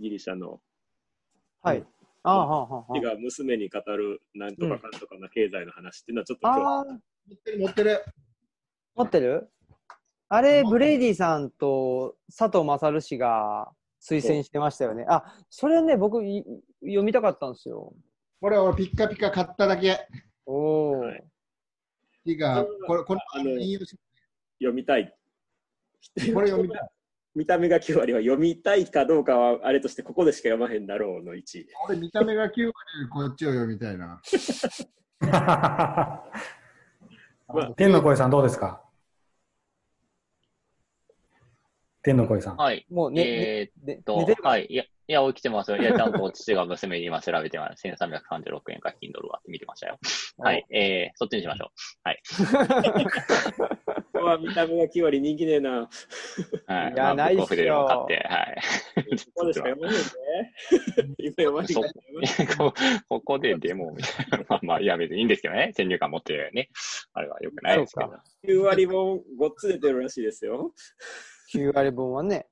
[0.00, 0.60] ギリシャの
[1.62, 1.84] はい。
[2.22, 6.56] ああ、はあ、はあはが娘に語るなんとかかんとかな経済の話っていうのはちょっとあ。
[6.56, 8.04] 今ああ、持ってる持ってる。
[8.96, 9.48] 持ってる？
[10.28, 13.70] あれ、ブレイディさんと佐藤勝氏が
[14.02, 15.06] 推薦してましたよね。
[15.08, 16.44] あ、それね、僕い
[16.82, 17.94] 読みたかったんですよ。
[18.40, 19.96] これ俺ピッカピカ買っただけ。
[20.46, 21.24] おお、はい
[22.26, 23.96] いいか、これ、これ、あの引用し
[24.58, 25.14] 読みたい。
[26.34, 26.88] これ読みたい。
[27.36, 31.66] 見た目が9割は読みたいかどうかはあれとしてここでしか読まへんだろうの1位。
[31.86, 32.72] 俺見た目が9割よ
[33.04, 34.22] りこっちを読みたいな。
[37.76, 38.82] 天の声さんどうですか？
[42.02, 42.56] 天の声さん。
[42.56, 42.86] はい。
[42.90, 44.66] もうね、えーねっと寝てる、はい。
[44.70, 45.76] いや、いや、起きてますよ。
[45.76, 47.86] いや、ちゃんと父が娘に今調べてます。
[47.86, 49.98] 1336円か Kindle はって見てましたよ。
[50.38, 50.66] はい。
[50.70, 51.70] えー、そっちにしましょ
[54.12, 55.82] ここは見た目が9割人気ねえな。
[55.82, 55.88] う。
[56.66, 56.92] はい。
[56.92, 58.56] いやまあないっすよ買って、はい。
[59.34, 60.00] ここでしか読まへんね。
[61.36, 61.52] 今
[62.56, 62.74] こ
[63.08, 64.44] ここでデモみたいな。
[64.48, 65.72] まあまあ、いや、別にいいんですけどね。
[65.76, 66.68] 先入観持ってね。
[67.12, 68.20] あれは良くないですけどそう。
[68.46, 70.72] 9割本ごっつ出てるらしいですよ。
[71.54, 72.48] 9割分はね。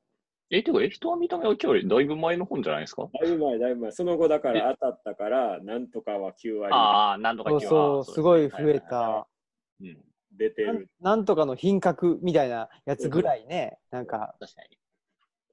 [0.50, 3.08] え、てか、え、人は見た目が今日よりだいぶ前の本じゃないですか？
[3.20, 3.92] だいぶ前、だいぶ前。
[3.92, 8.80] その後だから当たったから、なんとかは9割ああ、なんとかそう今日はそう、すごい増え。
[8.80, 9.26] た。
[9.80, 10.04] うん。
[10.36, 10.88] 出てる。
[11.00, 14.78] なんとかの品格みたいなやつぐらいね、なんか、確かに。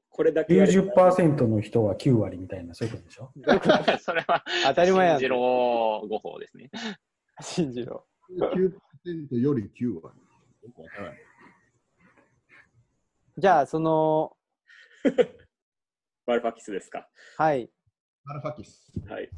[0.10, 3.32] これだけやれば90%の人は9割みたいな、そういうことでしょ？
[4.02, 5.30] それは、 当たり前やん信じ。
[5.30, 6.70] ろ誤報ですね。
[7.42, 8.06] 信じろ。
[8.30, 10.20] 9%より9割。
[10.64, 11.20] よくわからない
[13.38, 14.36] じゃあ、その、
[16.26, 17.10] バルファキスですか？
[17.38, 17.70] はい。
[18.26, 18.92] アルファキス。
[19.08, 19.30] はい。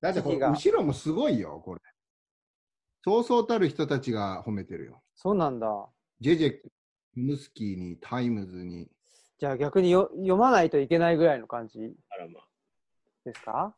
[0.00, 1.80] だってこれ後ろもすごいよ、これ。
[3.02, 5.02] そうそうたる人たちが褒めてるよ。
[5.14, 5.88] そうなんだ。
[6.20, 6.70] ジェジェ、
[7.14, 8.90] ムスキーに、タイムズに。
[9.38, 11.78] じゃあ逆によ読まないといけないぐらいの感じ
[12.10, 12.48] あらまあ。
[13.24, 13.76] ですか？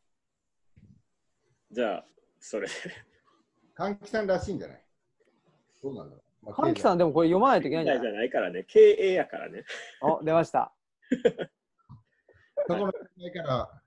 [1.70, 2.06] じゃあ、
[2.40, 2.68] それ。
[3.76, 4.84] 換気さんらしいんじゃない？
[5.80, 6.24] そうなんだろう。
[6.46, 8.12] まあ神木さんでもこれ読まないといけないんじゃじない？
[8.14, 8.64] ゃないからね。
[8.64, 9.64] 経営やからね。
[10.00, 10.72] お、出ました。
[12.68, 12.92] そこのな
[13.28, 13.82] いから、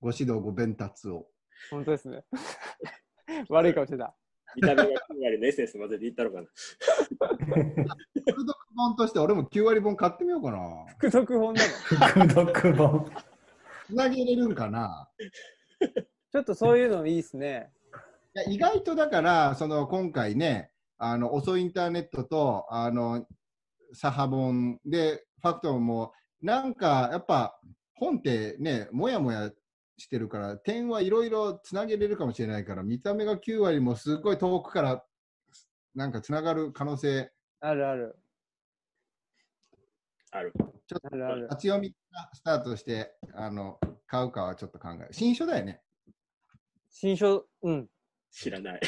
[0.00, 1.26] ご指導、ご鞭達を。
[1.70, 2.24] 本当ですね。
[3.48, 4.14] 悪い顔してた。
[4.54, 4.88] 見た目が9
[5.22, 6.46] 割のエッセンス混ぜていったのかな。
[6.48, 10.86] 複読本として俺も9割本買ってみようかな。
[10.94, 11.68] 複読本なの？
[12.06, 13.10] 複読本。
[13.86, 15.10] つなげれるんかな？
[16.32, 17.70] ちょっとそういうのいいですね。
[18.34, 23.26] いや意外とだから、その今回ね、あの遅いインターネットとあの
[23.92, 27.58] サハ本で、ファクトも、なんかやっぱ
[27.94, 29.50] 本ってね、もやもや
[29.96, 35.04] してるから、点はいろいろつなげれるかもしれないから、見た目が9割もすごい遠くから
[35.94, 37.30] なんかつながる可能性、
[37.60, 38.16] あるある。
[40.30, 40.52] ある。
[40.86, 41.42] ちょっとあるある。
[41.44, 45.08] 立ち読みがスタートしてあの買うかはちょっと考える。
[45.12, 45.80] 新書だよね。
[46.90, 47.88] 新書、うん。
[48.36, 48.80] 知らない。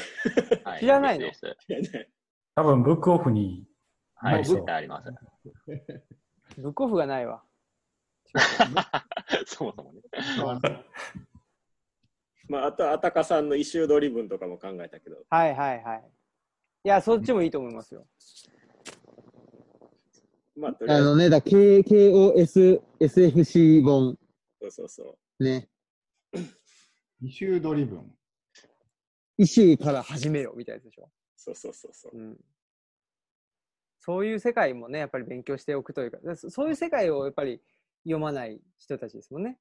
[0.65, 1.31] はい知らないの？
[1.31, 2.11] 知らない。
[2.55, 3.67] 多分ブックオフに
[4.15, 5.09] はい、そう絶対あります。
[6.61, 7.43] ブックオフがないわ。
[9.47, 10.01] そもそもね。
[12.49, 16.05] まあ、あとは、あたかさんの異臭取り分とかも考えたけど、はいはいはい。
[16.85, 18.07] いや、そっちもいいと思いますよ。
[20.57, 24.19] まあ、とりあえず、ね、だ、K、KOS、SFC 本。
[24.61, 25.45] そうそうそう。
[25.45, 25.69] ね。
[27.21, 28.18] issue driven。
[29.39, 31.11] issue から始めろみたいなやつでしょ？
[31.37, 32.17] そうそうそうそう。
[32.19, 32.45] うん。
[34.01, 37.63] そういう世界もね、やっぱり勉強しておくというか、だそそういう世界をやっぱり
[38.05, 39.59] 読まない人たちですもんね。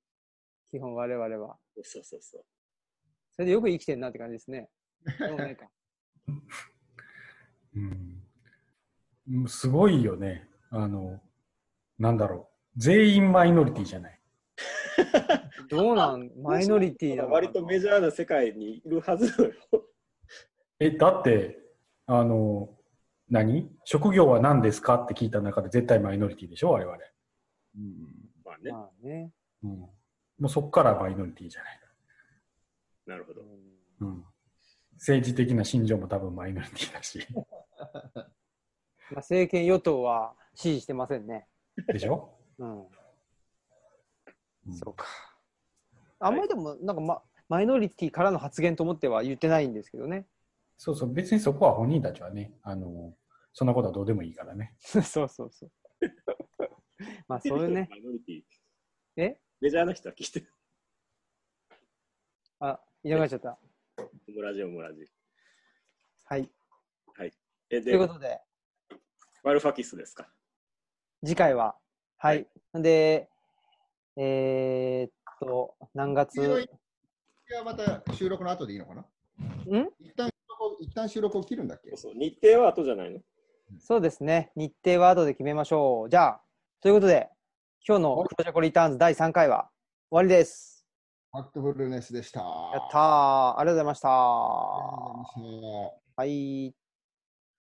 [0.72, 1.58] 基本我々は。
[1.84, 2.45] そうそうそう。
[3.34, 4.70] それでよく生きてんなって感じですね。
[5.20, 5.70] でもないか。
[7.76, 8.24] うん
[9.30, 10.49] うんすごいよね。
[10.70, 11.22] あの、
[11.99, 12.80] なんだろう。
[12.80, 14.16] 全員マイノリティじゃない。
[15.69, 16.31] どうなん？
[16.41, 17.34] マイノリティなのかな？
[17.35, 19.52] 割とメジャーな世界にいるはずよ。
[20.80, 21.57] え、だって、
[22.06, 22.69] あの、
[23.30, 23.69] 何？
[23.84, 26.72] 職業は何ですかって聞いた中で絶対マイノリティでしょ？
[26.72, 26.98] 我々。
[27.77, 27.94] うん
[28.45, 28.72] まあね。
[28.72, 29.31] まあね。
[29.64, 29.69] うん。
[29.80, 29.89] も
[30.41, 31.80] うそっからマイノリティじゃない。
[33.07, 33.41] なるほど。
[34.02, 34.23] うん。
[34.94, 37.26] 政治的な信条も多分マイノリティだし。
[39.15, 41.48] 政権与党は支持してませんね。
[41.88, 42.80] でしょ、うん。
[42.80, 45.06] うんそうか。
[46.19, 50.27] あんまりでも、なんか、ま、マイノリティからの発言と思っては言ってないんですけどね。
[50.77, 53.15] そうそう、別にそこは本人たちはね、あの、
[53.53, 54.76] そんなことはどうでもいいからね。
[54.80, 55.72] そうそうそう。
[57.27, 57.88] まあ、そういうね。
[57.89, 58.44] マイノリティ。
[59.18, 59.39] え？
[59.60, 60.53] メジャーな人は聞いてる。
[62.60, 63.57] あ、いなくなっちゃった。
[63.99, 65.06] オムラジオムラジ。
[66.26, 66.49] はい。
[67.69, 68.39] え、でという、ことで、
[69.44, 70.30] ワルファキスですか？
[71.26, 71.77] 次回は、
[72.18, 72.48] はい。
[72.73, 73.30] で、
[74.15, 75.11] えー、っ
[75.46, 76.68] と、何月、黄色いい
[77.54, 79.02] やまた収録の後でいいのかな？
[79.02, 79.06] ん？
[80.00, 81.96] 一旦収録を一旦収録を切るんだっけ？
[81.96, 83.20] そう日程は後じゃないの？
[83.80, 84.52] そうですね。
[84.56, 86.10] 日程は後で決めましょう。
[86.10, 86.42] じゃあ、
[86.82, 87.30] ということで、
[87.88, 89.70] 今日のクロジャコリターンズ第3回は
[90.10, 90.86] 終わりです。
[91.32, 92.40] ファクトフルネスでした。
[92.40, 93.60] やったー。
[93.60, 94.10] ありがとうございました。
[94.10, 94.14] あ
[95.14, 96.22] りがとうございました。
[96.22, 96.76] はい。